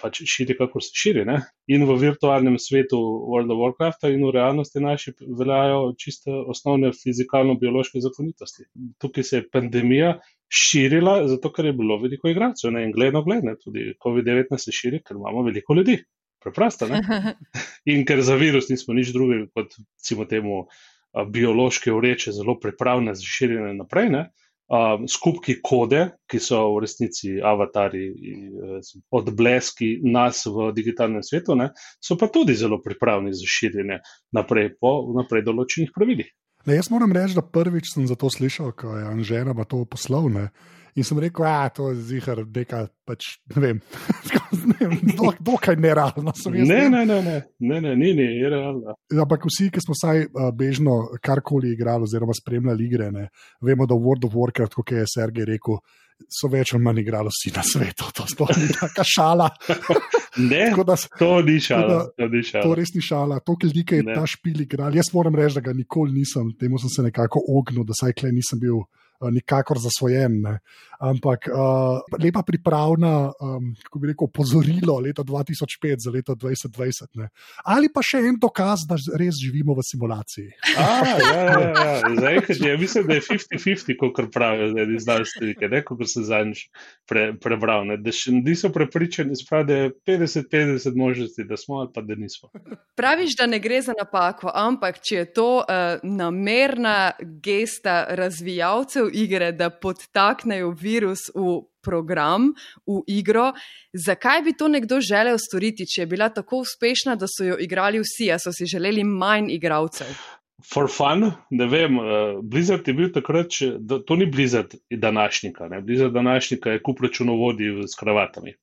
pač 0.00 0.20
širi, 0.26 0.56
kako 0.58 0.80
se 0.82 0.94
širi. 0.94 1.24
Ne? 1.28 1.38
In 1.72 1.86
v 1.88 1.96
virtualnem 2.00 2.58
svetu 2.62 2.98
World 2.98 3.52
of 3.54 3.60
Warcraft 3.62 4.08
in 4.10 4.24
v 4.26 4.32
realnosti 4.34 4.82
naši 4.82 5.14
veljajo 5.38 5.94
čiste 5.98 6.34
osnovne 6.34 6.92
fizikalno-biološke 6.96 8.02
zakonitosti. 8.02 8.66
Tukaj 9.02 9.24
se 9.24 9.40
je 9.40 9.46
pandemija 9.52 10.16
širila, 10.50 11.20
zato 11.30 11.52
ker 11.54 11.70
je 11.70 11.76
bilo 11.78 12.00
veliko 12.02 12.30
igralcev 12.30 12.74
in 12.82 12.92
gledno 12.94 13.22
gledne. 13.26 13.56
Tudi 13.62 13.92
COVID-19 14.02 14.66
se 14.66 14.74
širi, 14.74 15.02
ker 15.06 15.18
imamo 15.18 15.46
veliko 15.46 15.74
ljudi. 15.78 16.00
Preprosto. 16.46 16.88
Ne? 16.90 17.02
In 17.92 18.06
ker 18.08 18.22
za 18.22 18.38
virus 18.38 18.70
nismo 18.70 18.94
nič 18.94 19.10
drugega 19.16 19.50
kot, 19.50 19.74
recimo, 19.74 20.28
temu 20.30 20.64
biološke 21.32 21.90
ureče, 21.92 22.34
zelo 22.36 22.58
pripravljene 22.60 23.14
za 23.18 23.26
širjenje 23.36 23.74
naprej. 23.82 24.12
Ne? 24.14 24.26
um, 24.68 25.06
skupki 25.08 25.58
kode, 25.62 26.02
ki 26.30 26.40
so 26.42 26.60
v 26.74 26.82
resnici 26.84 27.36
avatari, 27.42 28.06
eh, 28.10 28.90
odbleski 29.14 30.00
nas 30.04 30.44
v 30.46 30.70
digitalnem 30.76 31.22
svetu, 31.22 31.56
ne, 31.58 31.70
so 32.02 32.18
pa 32.18 32.28
tudi 32.32 32.54
zelo 32.54 32.80
pripravljeni 32.82 33.34
za 33.34 33.46
širjenje 33.46 34.00
naprej 34.34 34.74
po 34.80 34.98
naprej 35.16 35.46
določenih 35.46 35.94
pravilih. 35.94 36.30
Ne, 36.66 36.74
jaz 36.74 36.90
moram 36.90 37.14
reči, 37.14 37.36
da 37.38 37.46
prvič 37.46 37.92
sem 37.94 38.08
za 38.10 38.18
to 38.18 38.30
slišal, 38.30 38.74
ko 38.74 38.96
je 38.98 39.06
Anžena 39.06 39.54
to 39.64 39.84
poslovne. 39.86 40.50
In 40.96 41.04
sem 41.04 41.18
rekel, 41.20 41.44
da 41.44 41.64
je 41.66 41.72
to 41.76 41.86
zihar, 42.08 42.40
neka, 42.56 42.86
pač, 43.04 43.34
ne 43.52 43.60
vem, 43.60 43.80
dokaj 45.48 45.76
nerealno. 45.76 46.32
Ne, 46.54 46.88
ne, 46.88 47.02
ne, 47.04 47.04
ne, 47.04 47.34
ne, 47.60 47.80
ne, 47.84 47.92
ni, 48.00 48.14
ni, 48.16 48.28
je 48.40 48.48
realno. 48.52 48.96
Ampak 49.12 49.44
vsi, 49.50 49.68
ki 49.74 49.82
smo 49.84 49.96
vsaj 49.96 50.24
uh, 50.24 50.48
bežno 50.56 50.96
karkoli 51.20 51.74
igrali, 51.76 52.08
oziroma 52.08 52.32
spremljali 52.36 52.88
igre, 52.88 53.10
ne, 53.12 53.28
vemo, 53.60 53.84
da 53.84 53.92
v 53.92 54.08
World 54.08 54.24
of 54.30 54.38
Warcraft, 54.40 54.78
kot 54.80 54.96
je 54.96 55.04
Sergej 55.12 55.48
rekel, 55.52 55.76
so 56.32 56.48
več 56.48 56.72
ali 56.72 56.84
manj 56.84 57.02
igrali 57.02 57.28
vsi 57.32 57.52
na 57.52 57.62
svetu. 57.66 58.08
To 58.16 58.24
sploh 58.30 58.52
ni 58.56 58.72
taka 58.72 59.04
šala. 59.04 59.50
ne, 60.50 60.70
da, 60.80 60.96
to 61.18 61.32
ni 61.44 61.58
šala. 61.60 61.88
Da, 61.90 61.98
to, 62.16 62.28
ni 62.32 62.42
šala. 62.42 62.64
to 62.64 62.76
res 62.78 62.94
ni 62.96 63.04
šala. 63.04 63.40
To, 63.44 63.56
ki 63.60 63.72
je 64.00 64.04
ta 64.08 64.24
špil 64.24 64.64
igral. 64.64 64.96
Jaz 64.96 65.12
moram 65.12 65.36
reči, 65.36 65.58
da 65.58 65.66
ga 65.68 65.76
nikoli 65.76 66.16
nisem, 66.16 66.54
temu 66.60 66.80
sem 66.80 66.92
se 66.92 67.04
nekako 67.10 67.44
ognil, 67.58 67.84
da 67.84 67.96
saj 68.00 68.16
klej 68.16 68.32
nisem 68.36 68.62
bil. 68.62 68.86
Eh, 69.22 69.30
nikakor 69.30 69.78
zasvojen. 69.78 70.40
Ne. 70.42 70.58
Ampak 71.00 71.48
uh, 71.52 72.00
lepa 72.22 72.42
pripravna, 72.42 73.32
um, 73.40 73.72
kako 73.84 73.98
bi 73.98 74.08
rekel, 74.12 74.28
pozorilo 74.32 74.98
leta 75.00 75.22
2005 75.22 76.04
za 76.04 76.10
leto 76.10 76.34
2020. 76.34 77.20
Ne. 77.20 77.28
Ali 77.64 77.90
pa 77.92 78.02
še 78.04 78.22
en 78.28 78.38
dokaz, 78.40 78.86
da 78.88 78.96
res 79.18 79.36
živimo 79.40 79.76
v 79.76 79.84
simulaciji. 79.84 80.50
A, 80.76 80.86
ja, 81.04 81.16
ja, 81.20 81.42
ja. 81.68 82.12
Zdaj, 82.16 82.40
je, 82.48 82.76
mislim, 82.80 83.06
da 83.10 83.18
je 83.18 83.24
50-50, 83.28 83.96
kot 84.00 84.30
pravijo 84.32 84.70
zdaj 84.72 84.98
znanstveniki, 85.04 85.82
kot 85.86 86.04
se 86.08 86.24
zadnjič 86.24 86.64
pre, 87.08 87.28
prebral. 87.40 87.86
Ne. 87.90 87.98
Da 88.00 88.14
še 88.14 88.32
niso 88.36 88.70
prepričani, 88.72 89.36
da 89.66 89.80
je 89.82 89.92
50-50 90.08 90.96
možnosti, 90.96 91.44
da 91.44 91.56
smo 91.60 91.82
ali 91.84 91.90
pa 91.94 92.02
da 92.02 92.14
nismo. 92.14 92.48
Praviš, 92.96 93.36
da 93.36 93.46
ne 93.46 93.60
gre 93.60 93.82
za 93.82 93.92
napako, 93.98 94.50
ampak 94.54 95.00
če 95.04 95.16
je 95.16 95.26
to 95.36 95.48
uh, 95.60 96.00
namerna 96.02 97.12
gesta 97.20 98.06
razvijalcev, 98.16 99.10
igre, 99.12 99.52
da 99.52 99.70
podtaknejo 99.70 100.70
virus 100.86 101.26
v 101.34 101.58
program, 101.82 102.52
v 102.86 103.02
igro. 103.18 103.50
Zakaj 104.06 104.42
bi 104.46 104.56
to 104.56 104.70
nekdo 104.70 105.00
želel 105.02 105.38
storiti, 105.42 105.86
če 105.86 106.04
je 106.04 106.10
bila 106.10 106.30
tako 106.30 106.62
uspešna, 106.62 107.18
da 107.18 107.28
so 107.30 107.44
jo 107.44 107.58
igrali 107.60 108.02
vsi, 108.02 108.30
a 108.32 108.38
so 108.38 108.54
si 108.54 108.70
želeli 108.70 109.04
manj 109.04 109.50
igralcev? 109.58 110.14
For 110.64 110.88
fun, 110.88 111.32
ne 111.50 111.66
vem, 111.68 111.98
uh, 112.00 112.38
Blizzard 112.40 112.86
je 112.88 112.94
bil 112.96 113.10
takrat, 113.12 113.50
če, 113.52 113.66
da, 113.76 113.98
to 114.00 114.16
ni 114.16 114.24
Blizzard 114.32 114.72
današnjika. 114.88 115.68
Ne? 115.68 115.82
Blizzard 115.84 116.14
današnjika 116.16 116.72
je 116.72 116.80
kup 116.82 117.02
računovodij 117.04 117.82
s 117.84 117.98
kravatami. 118.00 118.54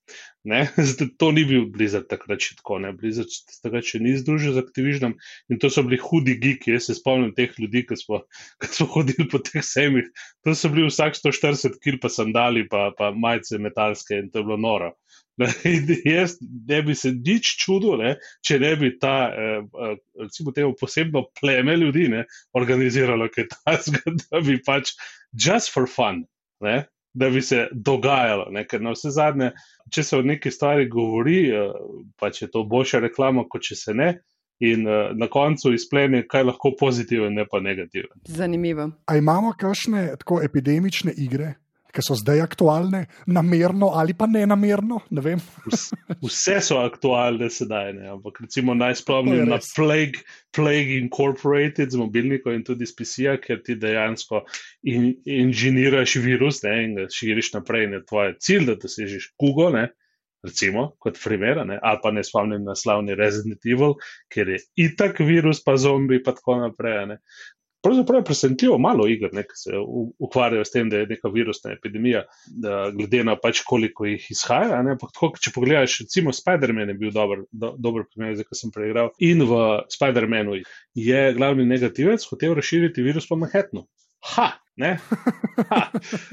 to 1.19 1.29
ni 1.31 1.43
bil 1.45 1.67
Blizzard 1.69 2.09
takrat 2.09 2.41
še 2.41 2.57
tako. 2.57 2.79
Ne? 2.81 2.95
Blizzard 2.97 3.29
takrat 3.61 3.85
še 3.85 4.01
ni 4.01 4.15
združil 4.17 4.55
z 4.55 4.63
Activisionom 4.65 5.13
in 5.53 5.61
to 5.61 5.69
so 5.69 5.85
bili 5.85 6.01
hudi 6.01 6.39
geeki. 6.41 6.73
Jaz 6.73 6.89
se 6.89 6.97
spomnim 6.97 7.29
teh 7.37 7.53
ljudi, 7.61 7.85
ki 7.85 7.99
smo, 8.01 8.23
smo 8.65 8.89
hodili 8.95 9.29
po 9.29 9.43
teh 9.45 9.61
semih. 9.61 10.09
To 10.47 10.57
so 10.57 10.73
bili 10.73 10.89
vsak 10.89 11.21
140 11.21 11.77
kil 11.83 12.01
pa 12.01 12.09
sandali, 12.09 12.65
pa, 12.73 12.89
pa 12.97 13.13
majice 13.13 13.61
metalske 13.61 14.17
in 14.17 14.33
to 14.33 14.41
je 14.41 14.49
bilo 14.49 14.57
noro. 14.57 14.95
Jaz 16.15 16.37
ne 16.41 16.81
bi 16.81 16.95
se 16.95 17.11
nič 17.11 17.55
čudil, 17.63 17.97
ne, 18.01 18.15
če 18.45 18.59
ne 18.61 18.73
bi 18.77 18.91
ta, 19.01 19.31
eh, 19.33 19.61
eh, 19.63 19.95
recimo, 20.21 20.53
temu 20.53 20.75
posebno 20.79 21.25
pleme 21.39 21.75
ljudi 21.77 22.07
ne, 22.11 22.25
organiziralo, 22.53 23.29
tajska, 23.33 24.03
da 24.29 24.41
bi 24.45 24.59
pač 24.65 24.93
just 25.33 25.73
for 25.73 25.89
fun, 25.89 26.23
ne, 26.61 26.83
da 27.13 27.29
bi 27.29 27.41
se 27.41 27.67
dogajalo. 27.71 28.51
Ne, 28.53 28.65
ker 28.69 28.81
na 28.81 28.93
vse 28.93 29.13
zadnje, 29.13 29.51
če 29.93 30.03
se 30.03 30.17
o 30.17 30.25
neki 30.25 30.51
stvari 30.53 30.89
govori, 30.89 31.39
eh, 31.49 31.73
pač 32.21 32.43
je 32.45 32.51
to 32.53 32.65
boljša 32.69 33.01
reklama, 33.07 33.47
kot 33.49 33.65
če 33.69 33.79
se 33.79 33.97
ne. 33.97 34.13
In 34.63 34.85
uh, 34.87 35.09
na 35.17 35.25
koncu 35.27 35.73
izplene, 35.73 36.21
kaj 36.29 36.43
lahko 36.45 36.69
pozitivno, 36.79 37.25
ne 37.33 37.43
pa 37.49 37.59
negativno. 37.59 38.13
Zanimivo. 38.31 38.85
A 39.09 39.17
imamo 39.19 39.51
kakšne 39.59 40.03
tako 40.21 40.37
epidemične 40.45 41.11
igre, 41.19 41.55
ki 41.93 42.01
so 42.01 42.15
zdaj 42.17 42.41
aktualne, 42.43 43.05
namerno 43.29 43.91
ali 43.93 44.15
pa 44.17 44.27
ne 44.27 44.45
namerno. 44.49 45.01
Ne 45.13 45.35
Vse 46.23 46.59
so 46.65 46.79
aktualne 46.81 47.49
sedaj, 47.53 47.93
ne? 47.97 48.09
ampak 48.15 48.41
recimo 48.45 48.73
naj 48.77 48.97
spomnim 49.03 49.45
na 49.49 49.59
Plague, 49.75 50.23
Plague 50.55 50.97
Incorporated 50.97 51.93
z 51.93 52.01
mobilnikom 52.01 52.57
in 52.57 52.63
tudi 52.65 52.87
s 52.89 52.95
PC-ja, 52.97 53.37
ker 53.41 53.61
ti 53.65 53.77
dejansko 53.79 54.43
in, 54.89 55.13
inženiraš 55.25 56.17
virus 56.23 56.63
ne? 56.65 56.77
in 56.83 56.95
ga 56.97 57.09
širiš 57.13 57.53
naprej. 57.59 57.89
Ne? 57.93 58.01
Tvoj 58.09 58.37
cilj, 58.41 58.71
da 58.71 58.79
dosežeš 58.81 59.33
kugo. 59.37 59.69
Ne? 59.73 59.91
Recimo, 60.43 60.89
kot 60.99 61.15
primer, 61.23 61.61
ali 61.63 61.99
pa 62.03 62.09
ne 62.11 62.19
spomnim 62.27 62.65
na 62.67 62.73
slavni 62.75 63.15
Resident 63.15 63.63
Evil, 63.63 63.93
ker 64.27 64.49
je 64.51 64.57
itak 64.75 65.21
virus, 65.23 65.61
pa 65.63 65.77
zombi, 65.79 66.19
pa 66.19 66.33
tako 66.35 66.57
naprej. 66.65 67.15
Pravzaprav 67.83 68.21
je 68.21 68.25
presenetljivo 68.25 68.77
malo 68.79 69.07
iger, 69.11 69.33
ne, 69.35 69.43
ki 69.43 69.57
se 69.59 69.79
ukvarjajo 70.19 70.65
s 70.65 70.71
tem, 70.71 70.89
da 70.89 71.01
je 71.01 71.09
neka 71.09 71.31
virusna 71.33 71.73
epidemija, 71.75 72.23
da 72.47 72.77
glede 72.95 73.23
na 73.27 73.35
pač 73.39 73.59
koliko 73.67 74.07
jih 74.07 74.29
izhaja. 74.31 74.79
Ne, 74.87 74.95
tako, 75.01 75.33
če 75.43 75.51
pogledaš, 75.55 75.99
recimo 76.05 76.31
Spider-Man 76.35 76.93
je 76.93 76.97
bil 77.01 77.11
dober, 77.15 77.43
do, 77.51 77.73
dober 77.77 78.07
primer, 78.07 78.37
zdaj, 78.37 78.47
ko 78.47 78.59
sem 78.59 78.71
preigral. 78.71 79.11
In 79.19 79.43
v 79.49 79.59
Spider-Manu 79.91 80.61
je 80.95 81.23
glavni 81.35 81.67
negativec 81.67 82.23
hotel 82.31 82.55
razširiti 82.59 83.03
virus 83.03 83.27
po 83.27 83.39
Manhattnu. 83.41 83.83
Ha! 84.33 84.53
Ha, 85.69 85.91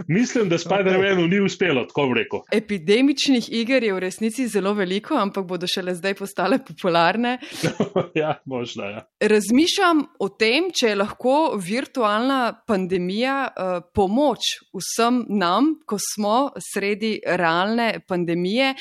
mislim, 0.08 0.48
da 0.48 0.58
Spider-Manu 0.58 1.28
ni 1.28 1.40
uspelo, 1.40 1.84
tako 1.84 2.06
bi 2.08 2.20
rekel. 2.20 2.40
Epidemičnih 2.52 3.52
iger 3.52 3.84
je 3.84 3.92
v 3.92 3.98
resnici 4.00 4.46
zelo 4.48 4.72
veliko, 4.74 5.14
ampak 5.14 5.44
bodo 5.44 5.66
šele 5.68 5.94
zdaj 5.94 6.14
postale 6.14 6.58
popularne. 6.64 7.38
ja, 8.22 8.38
možno. 8.44 8.84
Ja. 8.84 9.02
Razmišljam 9.20 10.00
o 10.18 10.28
tem, 10.28 10.70
če 10.72 10.88
je 10.88 10.96
lahko 10.96 11.34
virtualna 11.60 12.62
pandemija 12.66 13.36
uh, 13.48 13.84
pomoč 13.94 14.54
vsem 14.72 15.24
nam, 15.28 15.74
ko 15.86 15.98
smo 16.00 16.38
sredi 16.72 17.18
realne 17.26 18.00
pandemije. 18.08 18.72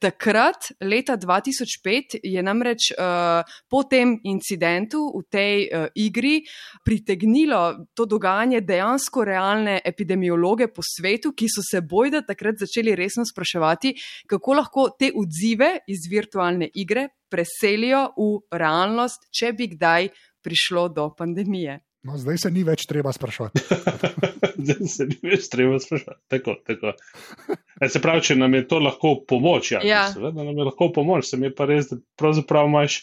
Takrat, 0.00 0.74
leta 0.84 1.16
2005, 1.16 2.18
je 2.22 2.44
namreč 2.44 2.90
uh, 2.92 3.40
po 3.70 3.82
tem 3.88 4.18
incidentu 4.28 5.08
v 5.16 5.24
tej 5.32 5.66
uh, 5.66 5.88
igri 5.94 6.42
pritegnilo 6.84 7.88
to 7.96 8.04
dogajanje 8.04 8.60
dejansko 8.60 9.05
dejansko 9.06 9.24
realne 9.24 9.80
epidemiologe 9.84 10.68
po 10.68 10.82
svetu, 10.82 11.32
ki 11.32 11.46
so 11.48 11.62
se 11.62 11.80
bojda 11.80 12.22
takrat 12.26 12.58
začeli 12.58 12.96
resno 12.96 13.24
spraševati, 13.24 13.94
kako 14.26 14.54
lahko 14.54 14.88
te 14.98 15.12
odzive 15.14 15.80
iz 15.86 16.08
virtualne 16.10 16.68
igre 16.74 17.08
preselijo 17.30 18.12
v 18.16 18.40
realnost, 18.50 19.28
če 19.30 19.52
bi 19.52 19.68
kdaj 19.68 20.08
prišlo 20.42 20.88
do 20.88 21.10
pandemije. 21.16 21.80
No, 22.06 22.16
zdaj 22.16 22.38
se 22.38 22.50
ni 22.50 22.62
več 22.62 22.86
treba 22.86 23.12
sprašovati. 23.12 23.60
zdaj 24.66 24.86
se 24.88 25.06
ni 25.06 25.18
več 25.22 25.48
treba 25.50 25.78
sprašovati. 25.78 26.22
Tako, 26.28 26.54
tako. 26.66 26.94
E, 27.80 27.88
se 27.88 28.00
pravi, 28.00 28.22
če 28.22 28.36
nam 28.36 28.54
je 28.54 28.66
to 28.66 28.78
lahko 28.78 29.24
pomoč, 29.26 29.72
ja, 29.72 29.82
ja. 29.82 30.06
seveda 30.12 30.44
nam 30.44 30.54
je 30.54 30.68
lahko 30.70 30.92
pomoč, 30.94 31.26
se 31.30 31.36
mi 31.36 31.50
je 31.50 31.54
pa 31.54 31.66
res, 31.66 31.90
da 31.90 31.98
pravzaprav 32.18 32.70
imaš, 32.70 33.00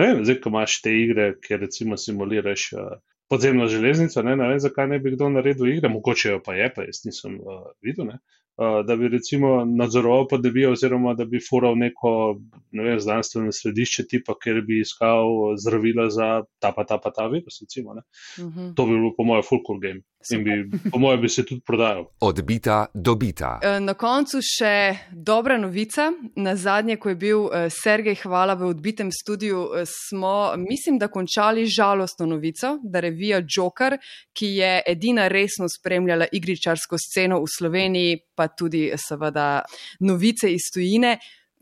ne 0.00 0.08
vem, 0.08 0.24
zdaj, 0.24 0.40
ko 0.40 0.54
imaš 0.54 0.80
te 0.80 0.96
igre, 0.96 1.34
kjer 1.44 1.60
recimo 1.66 2.00
simuliraš 2.00 2.70
uh, 2.72 2.96
podzemno 3.28 3.68
železnico, 3.68 4.22
ne, 4.22 4.36
ne 4.36 4.48
vem, 4.48 4.60
zakaj 4.60 4.88
ne 4.88 4.98
bi 4.98 5.12
kdo 5.14 5.28
naredil 5.32 5.68
igre, 5.72 5.88
mogoče 5.92 6.30
jo 6.30 6.42
pa 6.44 6.54
je, 6.56 6.68
pa 6.74 6.86
jaz 6.88 7.02
nisem 7.04 7.38
uh, 7.40 7.66
videl. 7.84 8.08
Ne. 8.12 8.18
Uh, 8.58 8.86
da 8.86 8.96
bi 8.96 9.08
recimo 9.08 9.64
nadzoroval 9.64 10.26
pandemijo, 10.30 10.72
oziroma 10.72 11.14
da 11.14 11.24
bi 11.24 11.38
fural 11.50 11.78
neko 11.78 12.36
ne 12.70 12.82
vem, 12.82 13.00
znanstveno 13.00 13.52
središče, 13.52 14.04
tipa, 14.10 14.34
ker 14.42 14.60
bi 14.66 14.80
iskal 14.80 15.56
zdravila 15.62 16.08
za 16.10 16.28
ta 16.58 16.72
pa 16.76 16.84
ta 16.84 16.98
pa 16.98 17.10
ta 17.10 17.26
virus. 17.26 17.60
Recimo, 17.62 17.90
uh 17.90 17.96
-huh. 18.44 18.74
To 18.76 18.86
bi 18.86 18.92
bilo, 18.92 19.12
po 19.16 19.24
mojem, 19.24 19.42
full 19.42 19.60
cool 19.66 19.80
game. 19.80 20.00
In 20.30 20.44
bi, 20.44 20.78
po 20.90 20.98
mojem, 20.98 21.20
bi 21.20 21.28
se 21.28 21.44
tudi 21.44 21.60
prodajal. 21.66 22.04
Odbita, 22.28 22.86
dobita. 22.94 23.60
E, 23.62 23.80
na 23.80 23.94
koncu 23.94 24.38
še 24.42 24.98
dobra 25.12 25.58
novica. 25.58 26.12
Na 26.36 26.56
zadnje, 26.56 26.96
ko 26.96 27.08
je 27.08 27.14
bil 27.14 27.48
Sergej 27.70 28.14
Hvala 28.14 28.54
v 28.54 28.66
odbitem 28.66 29.10
studiu, 29.12 29.68
smo, 29.84 30.52
mislim, 30.56 30.98
da 30.98 31.08
končali 31.08 31.66
žalostno 31.66 32.26
novico, 32.26 32.78
da 32.82 33.00
revija 33.00 33.42
Joker, 33.56 33.98
ki 34.32 34.46
je 34.46 34.82
edina 34.86 35.28
resno 35.28 35.68
spremljala 35.68 36.26
igričarsko 36.32 36.96
sceno 36.98 37.40
v 37.40 37.46
Sloveniji, 37.58 38.18
pa 38.38 38.46
tudi 38.48 38.86
seveda 38.96 39.64
novice 40.00 40.52
iz 40.54 40.70
tujine, 40.74 41.16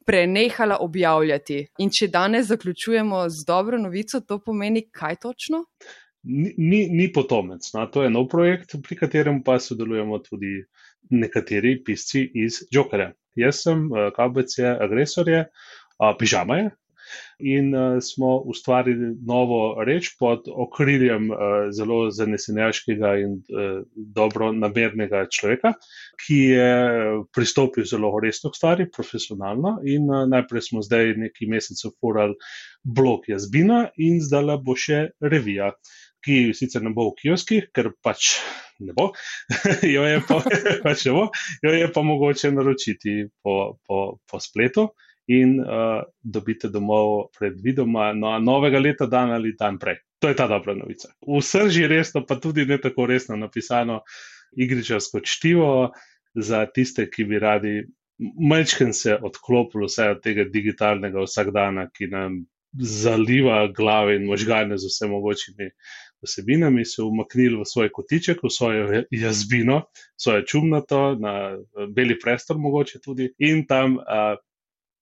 prenehala 0.06 0.78
objavljati. 0.80 1.62
In 1.82 1.90
če 1.90 2.10
danes 2.12 2.46
zaključujemo 2.52 3.24
z 3.32 3.46
dobro 3.46 3.78
novico, 3.82 4.20
to 4.20 4.38
pomeni 4.38 4.84
kaj 4.92 5.16
točno? 5.24 5.64
Ni, 6.22 6.52
ni, 6.58 6.86
ni 6.90 7.08
potomec. 7.12 7.66
No? 7.74 7.86
To 7.90 8.04
je 8.04 8.10
nov 8.10 8.28
projekt, 8.30 8.76
pri 8.82 8.98
katerem 9.02 9.42
pa 9.46 9.58
sodelujemo 9.62 10.18
tudi 10.22 10.60
nekateri 11.10 11.76
pisci 11.86 12.24
iz 12.34 12.62
Jokerja. 12.70 13.12
Jaz 13.36 13.62
sem, 13.66 13.86
eh, 13.90 14.10
KBC, 14.14 14.70
agresor 14.86 15.28
je, 15.28 15.44
pižama 16.18 16.56
je, 16.60 16.70
in 17.38 17.74
uh, 17.74 17.98
smo 18.00 18.36
ustvarili 18.48 19.12
novo 19.26 19.84
reč 19.84 20.12
pod 20.18 20.48
okriljem 20.48 21.30
uh, 21.30 21.38
zelo 21.76 22.10
zanesenjaškega 22.10 23.12
in 23.22 23.36
uh, 23.36 23.82
dobro 23.96 24.52
namernega 24.52 25.26
človeka, 25.30 25.74
ki 26.26 26.38
je 26.56 26.70
pristopil 27.34 27.84
zelo 27.84 28.12
resno 28.22 28.50
k 28.50 28.60
stvari, 28.60 28.88
profesionalno. 28.90 29.78
In 29.84 30.10
uh, 30.10 30.24
najprej 30.28 30.68
smo 30.70 30.82
zdaj 30.82 31.14
nekaj 31.26 31.50
mesecev 31.50 31.96
furali 32.00 32.36
blog 32.82 33.28
jazbina 33.28 33.86
in 33.96 34.20
zdaj 34.22 34.56
bo 34.64 34.76
še 34.78 35.08
revija. 35.20 35.72
Ki 36.26 36.50
sicer 36.58 36.82
ne 36.82 36.90
bo 36.90 37.10
v 37.12 37.20
kioskih, 37.20 37.68
ker 37.74 37.92
pač 38.02 38.38
ne 38.82 38.92
bo, 38.96 39.10
jo 39.94 40.04
je 40.04 40.20
pa, 40.28 40.40
pač 40.86 41.04
ne 41.06 41.12
bo, 41.14 41.26
jo 41.62 41.74
je 41.74 41.90
pa 41.92 42.02
mogoče 42.02 42.50
naročiti 42.52 43.28
po, 43.42 43.76
po, 43.86 44.00
po 44.26 44.40
spletu 44.42 44.88
in 45.26 45.60
uh, 45.60 46.02
dobite 46.22 46.68
domov 46.68 47.30
predvidoma 47.38 48.12
no, 48.14 48.38
novega 48.38 48.78
leta, 48.78 49.06
dan 49.06 49.32
ali 49.34 49.56
dan 49.58 49.78
prej. 49.78 49.98
To 50.22 50.28
je 50.28 50.36
ta 50.36 50.46
dobra 50.48 50.74
novica. 50.74 51.10
V 51.26 51.42
srži 51.42 51.86
resno, 51.90 52.24
pa 52.26 52.38
tudi 52.40 52.64
ne 52.66 52.78
tako 52.80 53.06
resno 53.06 53.36
napisano 53.36 54.00
igričarsko 54.56 55.20
čtivo 55.20 55.92
za 56.34 56.66
tiste, 56.66 57.10
ki 57.10 57.24
bi 57.24 57.38
radi 57.38 57.82
majčken 58.18 58.92
se 58.92 59.16
odklopili 59.22 59.86
vse 59.86 60.10
od 60.14 60.22
tega 60.22 60.44
digitalnega 60.48 61.20
vsakdana, 61.24 61.88
ki 61.92 62.08
nam 62.12 62.44
zaliva 62.80 63.66
glave 63.76 64.16
in 64.16 64.26
možgane 64.28 64.78
z 64.78 64.88
vse 64.88 65.08
mogočimi 65.08 65.70
vsebinami, 66.24 66.84
se 66.84 67.02
umaknili 67.02 67.56
v 67.60 67.64
svoj 67.64 67.90
kotiček, 67.92 68.42
v 68.42 68.50
svojo 68.50 69.02
jazbino, 69.10 69.82
svoje 70.16 70.46
čumnato, 70.46 71.14
na 71.20 71.56
beli 71.94 72.18
prestor 72.18 72.58
mogoče 72.58 73.00
tudi 73.04 73.30
in 73.38 73.66
tam 73.66 73.96
uh, 73.96 74.36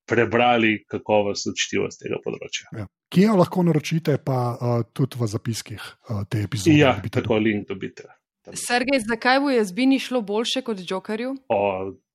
prebrali 0.08 0.76
kakovost 0.90 1.48
učljivost 1.50 2.02
tega 2.02 2.18
področja. 2.24 2.68
Ja. 2.76 2.88
Kje 3.14 3.28
jo 3.28 3.38
lahko 3.38 3.64
naročite, 3.66 4.18
pa 4.24 4.38
uh, 4.52 4.76
tudi 4.92 5.20
v 5.20 5.30
zapiskih 5.30 5.80
uh, 5.80 6.24
te 6.28 6.44
epizode? 6.44 6.76
Ja, 6.76 6.96
tako 7.12 7.38
link 7.40 7.68
dobite. 7.70 8.08
Sergej, 8.52 9.00
zakaj 9.08 9.40
bo 9.40 9.52
jazbini 9.52 9.98
šlo 10.02 10.20
boljše 10.20 10.60
kot 10.66 10.82
Jokerju? 10.84 11.32
O, 11.48 11.60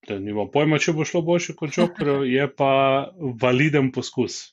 nimam 0.09 0.49
pojma, 0.53 0.77
če 0.77 0.93
bo 0.93 1.07
šlo 1.07 1.23
boljše 1.25 1.55
kot 1.57 1.77
Jokerju, 1.77 2.21
je 2.37 2.45
pa 2.53 2.71
validen 3.41 3.91
poskus. 3.95 4.43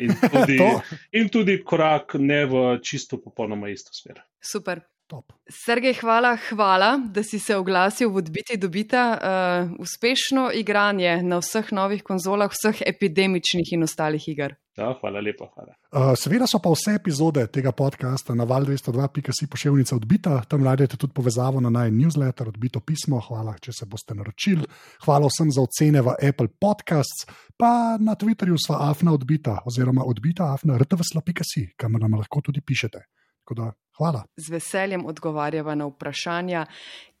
In 0.00 0.14
tudi, 0.22 0.56
in 1.18 1.28
tudi 1.28 1.58
korak 1.64 2.14
ne 2.22 2.44
v 2.48 2.62
čisto 2.80 3.18
popolnoma 3.20 3.68
isto 3.68 3.92
smer. 3.92 4.22
Super. 4.40 4.80
Top. 5.08 5.32
Sergej, 5.48 5.94
hvala, 6.02 6.34
hvala, 6.50 6.98
da 7.08 7.22
si 7.24 7.38
se 7.40 7.56
oglasil 7.56 8.10
v 8.12 8.20
odbiti 8.20 8.58
dobita. 8.60 9.04
Uh, 9.16 9.80
uspešno 9.80 10.50
igranje 10.52 11.22
na 11.24 11.38
vseh 11.40 11.72
novih 11.72 12.02
konzolah, 12.04 12.52
vseh 12.52 12.82
epidemičnih 12.86 13.72
in 13.72 13.88
ostalih 13.88 14.28
iger. 14.28 14.52
Ja, 14.76 14.92
hvala 15.00 15.22
lepa. 15.24 15.48
Hvala. 15.54 15.72
Uh, 15.88 16.12
seveda 16.12 16.44
so 16.46 16.60
pa 16.60 16.74
vse 16.74 16.98
epizode 17.00 17.46
tega 17.48 17.72
podcasta 17.72 18.36
na 18.36 18.44
val202.si 18.44 19.48
pošiljnica 19.48 19.96
odbita. 19.96 20.36
Tam 20.44 20.60
najdete 20.62 21.00
tudi 21.00 21.16
povezavo 21.16 21.64
na 21.64 21.72
naj 21.72 21.88
newsletter, 21.90 22.52
odbito 22.52 22.84
pismo. 22.84 23.22
Hvala, 23.30 23.56
če 23.64 23.72
se 23.80 23.88
boste 23.88 24.12
naročili. 24.14 24.68
Hvala 25.08 25.32
vsem 25.32 25.50
za 25.56 25.64
ocene 25.64 26.04
v 26.04 26.18
Apple 26.20 26.52
Podcasts, 26.60 27.24
pa 27.56 27.96
na 27.96 28.12
Twitterju 28.12 28.60
sva 28.60 28.84
afna 28.90 29.16
odbita 29.16 29.62
oziroma 29.64 30.04
odbita 30.04 30.52
afna 30.52 30.76
rtvsla.si, 30.78 31.70
kamor 31.80 32.04
nam 32.04 32.20
lahko 32.20 32.44
tudi 32.44 32.60
pišete. 32.60 33.08
Da, 33.56 33.72
hvala. 33.98 34.24
Z 34.36 34.54
veseljem 34.54 35.06
odgovarjava 35.06 35.74
na 35.74 35.86
vprašanja, 35.90 36.66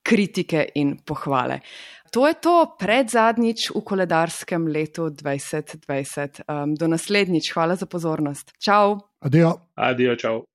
kritike 0.02 0.68
in 0.74 0.96
pohvale. 1.04 1.60
To 2.10 2.24
je 2.26 2.34
to 2.40 2.54
pred 2.78 3.10
zadnjič 3.10 3.70
v 3.74 3.82
koledarskem 3.84 4.66
letu 4.66 5.10
2020. 5.12 6.40
Um, 6.48 6.74
do 6.74 6.88
naslednjič, 6.88 7.52
hvala 7.52 7.76
za 7.76 7.86
pozornost. 7.86 8.52
Čau. 8.56 8.96
Adijo. 9.20 9.58
Adijo, 9.74 10.16
čau. 10.16 10.46